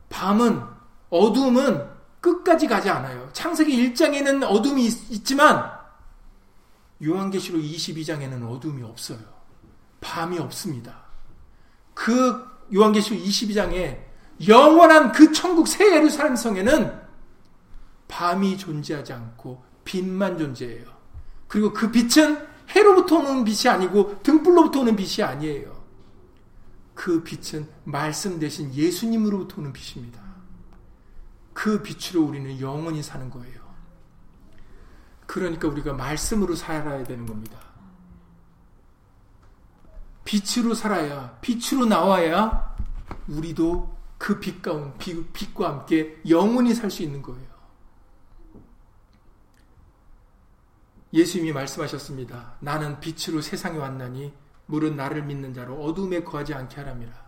밤은, 0.10 0.64
어둠은 1.10 1.90
끝까지 2.20 2.68
가지 2.68 2.90
않아요. 2.90 3.30
창세기 3.34 3.94
1장에는 3.94 4.44
어둠이 4.44 4.86
있, 4.86 5.26
지만 5.26 5.72
요한계시록 7.04 7.62
22장에는 7.62 8.50
어둠이 8.50 8.84
없어요. 8.84 9.20
밤이 10.02 10.40
없습니다. 10.40 11.06
그 11.94 12.46
요한계시록 12.74 13.22
22장에 13.22 14.00
영원한 14.48 15.12
그 15.12 15.32
천국 15.32 15.68
새 15.68 15.96
예루살렘 15.96 16.36
성에는 16.36 17.08
밤이 18.08 18.58
존재하지 18.58 19.14
않고 19.14 19.64
빛만 19.84 20.38
존재해요. 20.38 20.86
그리고 21.48 21.74
그 21.74 21.92
빛은 21.92 22.47
해로부터 22.70 23.18
오는 23.18 23.44
빛이 23.44 23.70
아니고 23.74 24.22
등불로부터 24.24 24.82
오는 24.82 24.96
빛이 24.96 25.24
아니에요. 25.24 25.78
그 26.94 27.24
빛은 27.24 27.68
말씀 27.84 28.40
대신 28.40 28.74
예수님으로부터 28.74 29.62
오는 29.62 29.72
빛입니다. 29.72 30.22
그 31.54 31.82
빛으로 31.82 32.24
우리는 32.24 32.60
영원히 32.60 33.02
사는 33.02 33.30
거예요. 33.30 33.62
그러니까 35.26 35.68
우리가 35.68 35.94
말씀으로 35.94 36.56
살아야 36.56 37.04
되는 37.04 37.26
겁니다. 37.26 37.58
빛으로 40.24 40.74
살아야, 40.74 41.38
빛으로 41.42 41.86
나와야 41.86 42.76
우리도 43.28 43.96
그빛 44.18 44.62
가운, 44.62 44.98
빛과 44.98 45.70
함께 45.70 46.22
영원히 46.28 46.74
살 46.74 46.90
수 46.90 47.04
있는 47.04 47.22
거예요. 47.22 47.47
예수님이 51.14 51.54
말씀하셨습니다. 51.54 52.56
나는 52.60 53.00
빛으로 53.00 53.42
세상에 53.42 53.78
왔나니 53.78 54.34
물은 54.66 54.96
나를 54.96 55.24
믿는 55.24 55.54
자로 55.54 55.82
어둠에 55.82 56.24
거하지 56.24 56.54
않게 56.54 56.76
하랍니다. 56.78 57.28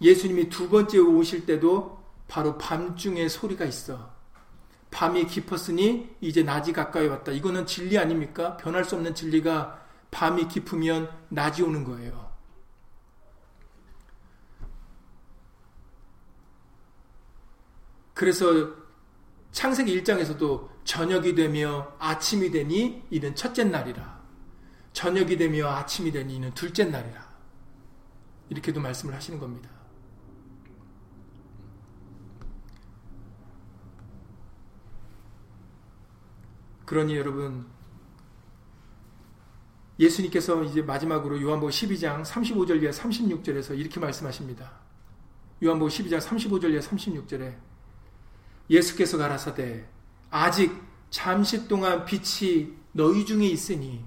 예수님이 0.00 0.48
두 0.48 0.68
번째 0.68 0.98
오실 0.98 1.46
때도 1.46 2.02
바로 2.28 2.58
밤중에 2.58 3.28
소리가 3.28 3.64
있어. 3.64 4.12
밤이 4.90 5.26
깊었으니 5.26 6.16
이제 6.20 6.42
낮이 6.42 6.72
가까이 6.72 7.06
왔다. 7.08 7.32
이거는 7.32 7.66
진리 7.66 7.98
아닙니까? 7.98 8.56
변할 8.56 8.84
수 8.84 8.94
없는 8.94 9.14
진리가 9.14 9.82
밤이 10.10 10.48
깊으면 10.48 11.10
낮이 11.28 11.62
오는 11.62 11.84
거예요. 11.84 12.32
그래서 18.14 18.72
창세기 19.50 20.00
1장에서도 20.02 20.73
저녁이 20.84 21.34
되며 21.34 21.92
아침이 21.98 22.50
되니 22.50 23.02
이는 23.10 23.34
첫째 23.34 23.64
날이라. 23.64 24.22
저녁이 24.92 25.36
되며 25.36 25.68
아침이 25.68 26.12
되니 26.12 26.36
이는 26.36 26.52
둘째 26.54 26.84
날이라. 26.84 27.34
이렇게도 28.50 28.80
말씀을 28.80 29.14
하시는 29.14 29.40
겁니다. 29.40 29.70
그러니 36.84 37.16
여러분 37.16 37.66
예수님께서 39.98 40.62
이제 40.64 40.82
마지막으로 40.82 41.40
요한복음 41.40 41.70
12장 41.70 42.22
35절 42.24 42.82
이하 42.82 42.92
36절에서 42.92 43.78
이렇게 43.78 43.98
말씀하십니다. 43.98 44.70
요한복음 45.62 45.88
12장 45.88 46.20
35절 46.20 46.72
이하 46.72 46.80
36절에 46.80 47.56
예수께서 48.68 49.16
가라사대 49.16 49.93
아직 50.36 50.82
잠시 51.10 51.68
동안 51.68 52.04
빛이 52.04 52.72
너희 52.90 53.24
중에 53.24 53.46
있으니 53.46 54.04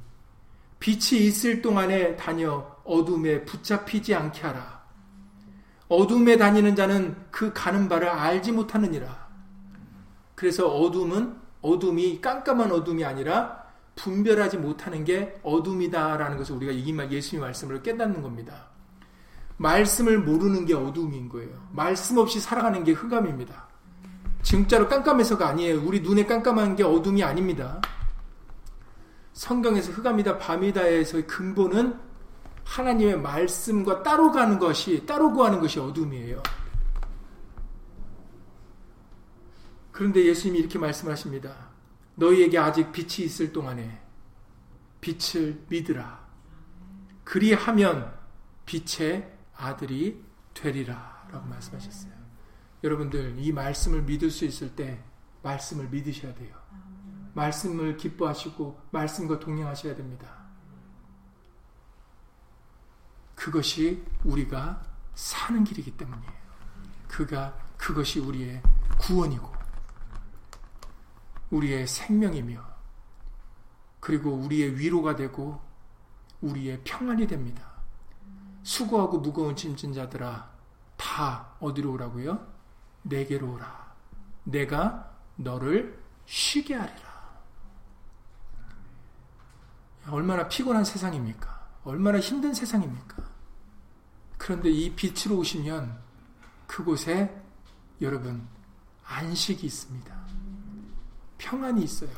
빛이 0.78 1.26
있을 1.26 1.62
동안에 1.62 2.18
다녀 2.18 2.70
어둠에 2.84 3.46
붙잡히지 3.46 4.14
않게 4.14 4.42
하라. 4.42 4.84
어둠에 5.88 6.36
다니는 6.36 6.76
자는 6.76 7.16
그 7.32 7.54
가는 7.54 7.88
바를 7.88 8.10
알지 8.10 8.52
못하느니라. 8.52 9.26
그래서 10.36 10.68
어둠은 10.68 11.38
어둠이 11.62 12.20
깜깜한 12.20 12.74
어둠이 12.74 13.06
아니라 13.06 13.64
분별하지 13.96 14.58
못하는 14.58 15.06
게 15.06 15.40
어둠이다라는 15.44 16.38
것을 16.38 16.58
우리가 16.58 16.74
이기만 16.74 17.10
예수님 17.10 17.40
말씀으로 17.40 17.82
깨닫는 17.82 18.22
겁니다. 18.22 18.66
말씀을 19.56 20.20
모르는 20.20 20.66
게 20.66 20.74
어둠인 20.74 21.30
거예요. 21.30 21.70
말씀 21.72 22.18
없이 22.18 22.42
살아가는 22.42 22.84
게 22.84 22.92
흑암입니다. 22.92 23.67
진짜로 24.42 24.88
깜깜해서가 24.88 25.48
아니에요. 25.48 25.82
우리 25.84 26.02
눈에 26.02 26.26
깜깜한 26.26 26.76
게 26.76 26.84
어둠이 26.84 27.24
아닙니다. 27.24 27.82
성경에서 29.34 29.92
흑암이다 29.92 30.38
밤이다에서의 30.38 31.28
근본은 31.28 32.00
하나님의 32.64 33.20
말씀과 33.20 34.04
따로 34.04 34.32
가는 34.32 34.60
것이 34.60 35.06
따로 35.06 35.32
구하는 35.32 35.60
것이 35.60 35.80
어둠이에요. 35.80 36.42
그런데 39.92 40.26
예수님이 40.26 40.60
이렇게 40.60 40.78
말씀하십니다. 40.78 41.70
너희에게 42.16 42.58
아직 42.58 42.92
빛이 42.92 43.26
있을 43.26 43.52
동안에 43.52 44.02
빛을 45.02 45.64
믿으라. 45.70 46.28
그리하면 47.24 48.14
빛의 48.66 49.32
아들이 49.56 50.24
되리라. 50.54 51.28
라고 51.32 51.46
말씀하셨어요. 51.48 52.17
여러분들, 52.88 53.36
이 53.38 53.52
말씀을 53.52 54.04
믿을 54.04 54.32
수 54.32 54.46
있을 54.46 54.76
때 54.76 55.04
말씀을 55.44 55.90
믿으셔야 55.90 56.34
돼요. 56.34 56.56
말씀을 57.34 57.98
기뻐하시고 57.98 58.80
말씀과 58.92 59.40
동행하셔야 59.40 59.96
됩니다. 59.96 60.48
그것이 63.36 64.04
우리가 64.24 64.82
사는 65.14 65.64
길이기 65.64 65.98
때문이에요. 65.98 66.32
그가 67.08 67.58
그것이 67.78 68.20
우리의 68.20 68.62
구원이고 69.00 69.52
우리의 71.52 71.88
생명이며 71.88 72.64
그리고 74.00 74.32
우리의 74.32 74.80
위로가 74.80 75.16
되고 75.16 75.62
우리의 76.42 76.82
평안이 76.84 77.28
됩니다. 77.28 77.72
수고하고 78.64 79.20
무거운 79.20 79.56
짐진 79.56 79.94
자들아 79.94 80.50
다 80.98 81.56
어디로 81.60 81.94
오라고요? 81.94 82.57
내게로 83.08 83.54
오라. 83.54 83.96
내가 84.44 85.16
너를 85.36 86.02
쉬게 86.26 86.76
하리라. 86.76 87.08
얼마나 90.10 90.48
피곤한 90.48 90.86
세상입니까? 90.86 91.68
얼마나 91.84 92.20
힘든 92.20 92.54
세상입니까? 92.54 93.24
그런데 94.38 94.70
이 94.70 94.96
빛으로 94.96 95.38
오시면 95.38 96.00
그곳에 96.66 97.44
여러분 98.02 98.48
안식이 99.04 99.66
있습니다. 99.66 100.18
평안이 101.38 101.84
있어요. 101.84 102.12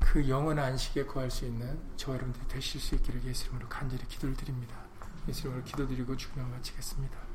그 0.00 0.26
영원한 0.28 0.72
안식에 0.72 1.04
거할 1.04 1.30
수 1.30 1.44
있는 1.44 1.78
저 1.96 2.12
여러분들이 2.12 2.46
되실 2.48 2.80
수 2.80 2.94
있기를 2.94 3.22
예수 3.24 3.44
이름으로 3.46 3.68
간절히 3.68 4.06
기도를 4.06 4.34
드립니다. 4.34 4.76
예수 5.28 5.42
이름으로 5.42 5.64
기도드리고 5.64 6.16
주님을 6.16 6.50
마치겠습니다. 6.50 7.27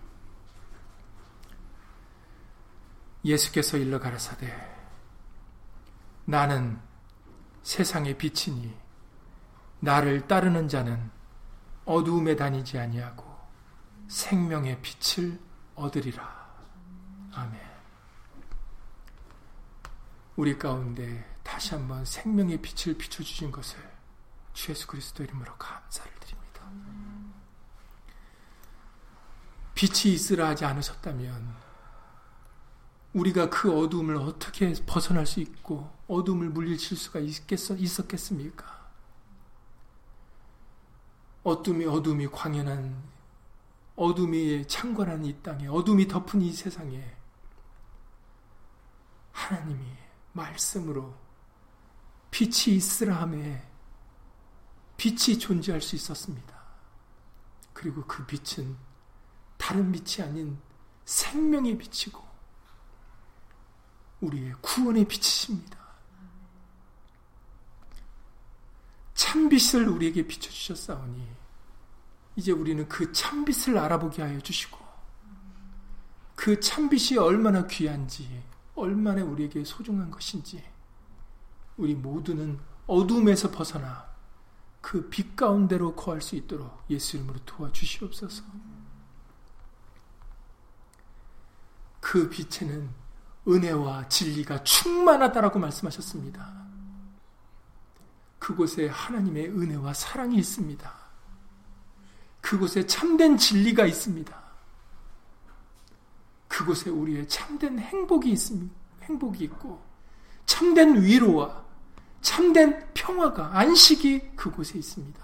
예수께서 3.26 3.78
일러 3.78 4.00
가라사대 4.00 4.52
나는 6.26 6.80
세상의 7.64 8.18
빛이니 8.18 8.76
나를 9.80 10.28
따르는 10.28 10.68
자는 10.68 11.12
어두움에 11.86 12.36
다니지 12.36 12.78
아니하고 12.80 13.34
생명의 14.08 14.80
빛을 14.82 15.40
얻으리라. 15.76 16.44
아멘. 17.34 17.60
우리 20.36 20.58
가운데 20.58 21.38
다시 21.44 21.76
한번 21.76 22.06
생명의 22.06 22.62
빛을 22.62 22.98
비춰 22.98 23.24
주신 23.24 23.52
것을 23.52 23.78
주 24.54 24.72
예수 24.72 24.88
그리스도 24.88 25.24
이름으로 25.24 25.56
감사를 25.58 26.12
드립니다. 26.20 26.62
빛이 29.76 30.14
있으라 30.14 30.50
하지 30.50 30.66
않으셨다면 30.66 31.62
우리가 33.14 33.49
그 33.49 33.72
어둠을 33.72 34.16
어떻게 34.18 34.74
벗어날 34.86 35.26
수 35.26 35.39
있고 35.39 35.89
어둠을 36.07 36.49
물리칠 36.49 36.97
수가 36.97 37.20
있겠어, 37.20 37.76
있었겠습니까? 37.76 38.84
어둠이 41.43 41.86
어둠이 41.86 42.28
광연한 42.28 43.03
어둠이 43.95 44.68
창궐한 44.68 45.26
이 45.26 45.41
땅에 45.43 45.68
어둠이 45.68 46.07
덮은 46.07 46.41
이 46.41 46.51
세상에 46.51 47.16
하나님이 49.32 49.86
말씀으로 50.32 51.14
빛이 52.32 52.76
있으라 52.76 53.22
함에 53.22 53.64
빛이 54.97 55.38
존재할 55.38 55.82
수 55.82 55.95
있었습니다. 55.95 56.53
그리고 57.74 58.03
그 58.05 58.26
빛은 58.26 58.76
다른 59.57 59.91
빛이 59.91 60.28
아닌 60.28 60.57
생명의 61.05 61.78
빛이고 61.78 62.33
우리의 64.26 64.54
구원의 64.62 65.06
빛이십니다. 65.08 65.78
참빛을 69.14 69.88
우리에게 69.88 70.26
비춰주셨사오니 70.26 71.28
이제 72.36 72.52
우리는 72.52 72.88
그 72.88 73.12
참빛을 73.12 73.78
알아보게 73.78 74.22
하여 74.22 74.40
주시고 74.40 74.80
그 76.36 76.60
참빛이 76.60 77.20
얼마나 77.20 77.66
귀한지 77.68 78.44
얼마나 78.76 79.24
우리에게 79.24 79.64
소중한 79.64 80.10
것인지 80.10 80.64
우리 81.78 81.94
모두는 81.94 82.60
어둠에서 82.88 83.52
벗어나 83.52 84.14
그 84.84 85.10
빛 85.10 85.36
가운데로 85.38 85.96
거할 85.96 86.22
수 86.22 86.36
있도록 86.36 86.84
예수 86.90 87.16
이름으로 87.16 87.40
도와주시옵소서. 87.46 88.44
그 92.02 92.30
빛에는 92.30 92.90
은혜와 93.48 94.08
진리가 94.08 94.64
충만하다라고 94.64 95.60
말씀하셨습니다. 95.60 96.64
그곳에 98.39 98.88
하나님의 98.88 99.50
은혜와 99.50 99.94
사랑이 99.94 100.38
있습니다. 100.38 100.94
그곳에 102.41 102.86
참된 102.86 103.38
진리가 103.38 103.86
있습니다. 103.86 104.44
그곳에 106.48 106.89
우리의 106.89 107.28
참된 107.28 107.80
행복이 107.80 108.30
있습니다. 108.30 108.76
행복이 109.04 109.46
있고 109.46 109.82
참된 110.46 111.02
위로와 111.02 111.64
참된 112.22 112.86
평화가 112.94 113.58
안식이 113.58 114.36
그곳에 114.36 114.78
있습니다. 114.78 115.24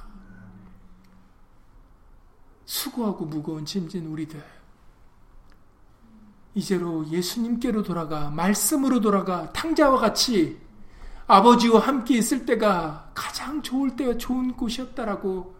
수고하고 2.65 3.26
무거운 3.26 3.65
짐진 3.65 4.05
우리들 4.05 4.43
이제로 6.56 7.08
예수님께로 7.08 7.84
돌아가 7.84 8.30
말씀으로 8.30 9.00
돌아가 9.00 9.52
탕자와 9.54 10.00
같이 10.00 10.60
아버지와 11.28 11.80
함께 11.82 12.18
있을 12.18 12.45
때가 12.45 13.12
가장 13.14 13.62
좋을 13.62 13.95
때가 13.95 14.18
좋은 14.18 14.54
곳이었다라고 14.58 15.56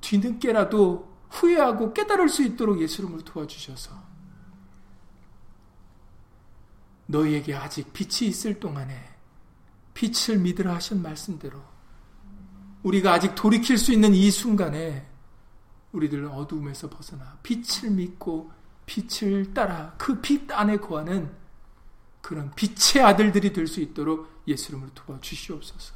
뒤늦게라도 0.00 1.16
후회하고 1.28 1.92
깨달을 1.92 2.28
수 2.28 2.42
있도록 2.42 2.80
예수님을 2.80 3.22
도와주셔서 3.22 4.06
너희에게 7.06 7.54
아직 7.54 7.92
빛이 7.92 8.30
있을 8.30 8.58
동안에 8.58 9.16
빛을 9.92 10.38
믿으라 10.38 10.74
하신 10.76 11.02
말씀대로 11.02 11.60
우리가 12.82 13.12
아직 13.12 13.34
돌이킬 13.34 13.78
수 13.78 13.92
있는 13.92 14.14
이 14.14 14.30
순간에 14.30 15.06
우리들 15.92 16.24
어두움에서 16.26 16.88
벗어나 16.88 17.38
빛을 17.42 17.90
믿고 17.90 18.50
빛을 18.86 19.52
따라 19.52 19.94
그 19.98 20.20
빛 20.20 20.50
안에 20.50 20.78
거하는 20.78 21.34
그런 22.22 22.52
빛의 22.54 23.04
아들들이 23.04 23.52
될 23.52 23.66
수 23.68 23.80
있도록 23.80 24.42
예수 24.48 24.70
이름으로 24.70 24.90
도와주시옵소서. 24.94 25.94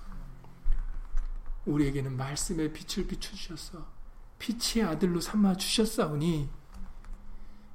우리에게는 1.66 2.16
말씀의 2.16 2.72
빛을 2.72 3.07
비춰주셔서 3.07 3.86
빛의 4.38 4.84
아들로 4.84 5.20
삼아 5.20 5.57
주셨사오니 5.57 6.49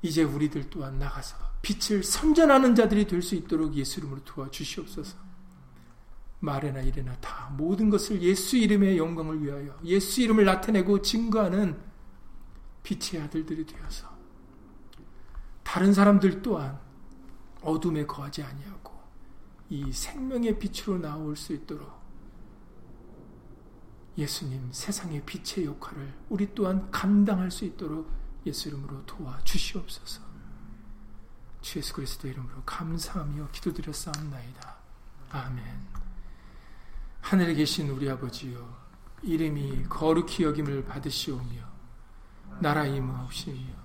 이제 0.01 0.23
우리들 0.23 0.69
또한 0.69 0.99
나가서 0.99 1.37
빛을 1.61 2.03
선전하는 2.03 2.75
자들이 2.75 3.07
될 3.07 3.21
수 3.21 3.35
있도록 3.35 3.73
예수 3.75 3.99
이름으로 3.99 4.23
도와주시옵소서. 4.23 5.17
말에나 6.39 6.81
이래나 6.81 7.15
다 7.21 7.49
모든 7.57 7.89
것을 7.89 8.21
예수 8.21 8.57
이름의 8.57 8.97
영광을 8.97 9.41
위하여 9.41 9.77
예수 9.83 10.21
이름을 10.21 10.45
나타내고 10.45 11.01
증거하는 11.01 11.77
빛의 12.83 13.21
아들들이 13.23 13.65
되어서 13.65 14.14
다른 15.75 15.93
사람들 15.93 16.41
또한 16.41 16.79
어둠에 17.61 18.05
거하지 18.05 18.41
아니하고 18.41 18.97
이 19.69 19.91
생명의 19.91 20.57
빛으로 20.57 20.97
나올 20.97 21.35
수 21.35 21.51
있도록 21.51 21.91
예수님 24.17 24.69
세상의 24.71 25.23
빛의 25.25 25.65
역할을 25.65 26.13
우리 26.29 26.55
또한 26.55 26.89
감당할 26.91 27.51
수 27.51 27.65
있도록 27.65 28.09
예수 28.45 28.69
이름으로 28.69 29.05
도와 29.05 29.37
주시옵소서. 29.43 30.21
주 31.59 31.79
예수 31.79 31.93
그리스도 31.93 32.29
이름으로 32.29 32.63
감사하며 32.63 33.49
기도드렸사옵나이다. 33.51 34.75
아멘. 35.31 35.65
하늘에 37.19 37.53
계신 37.53 37.89
우리 37.89 38.09
아버지여 38.09 38.65
이름이 39.23 39.87
거룩히 39.89 40.45
여김을 40.45 40.85
받으시오며 40.85 41.61
나라 42.61 42.85
임하옵시며 42.85 43.84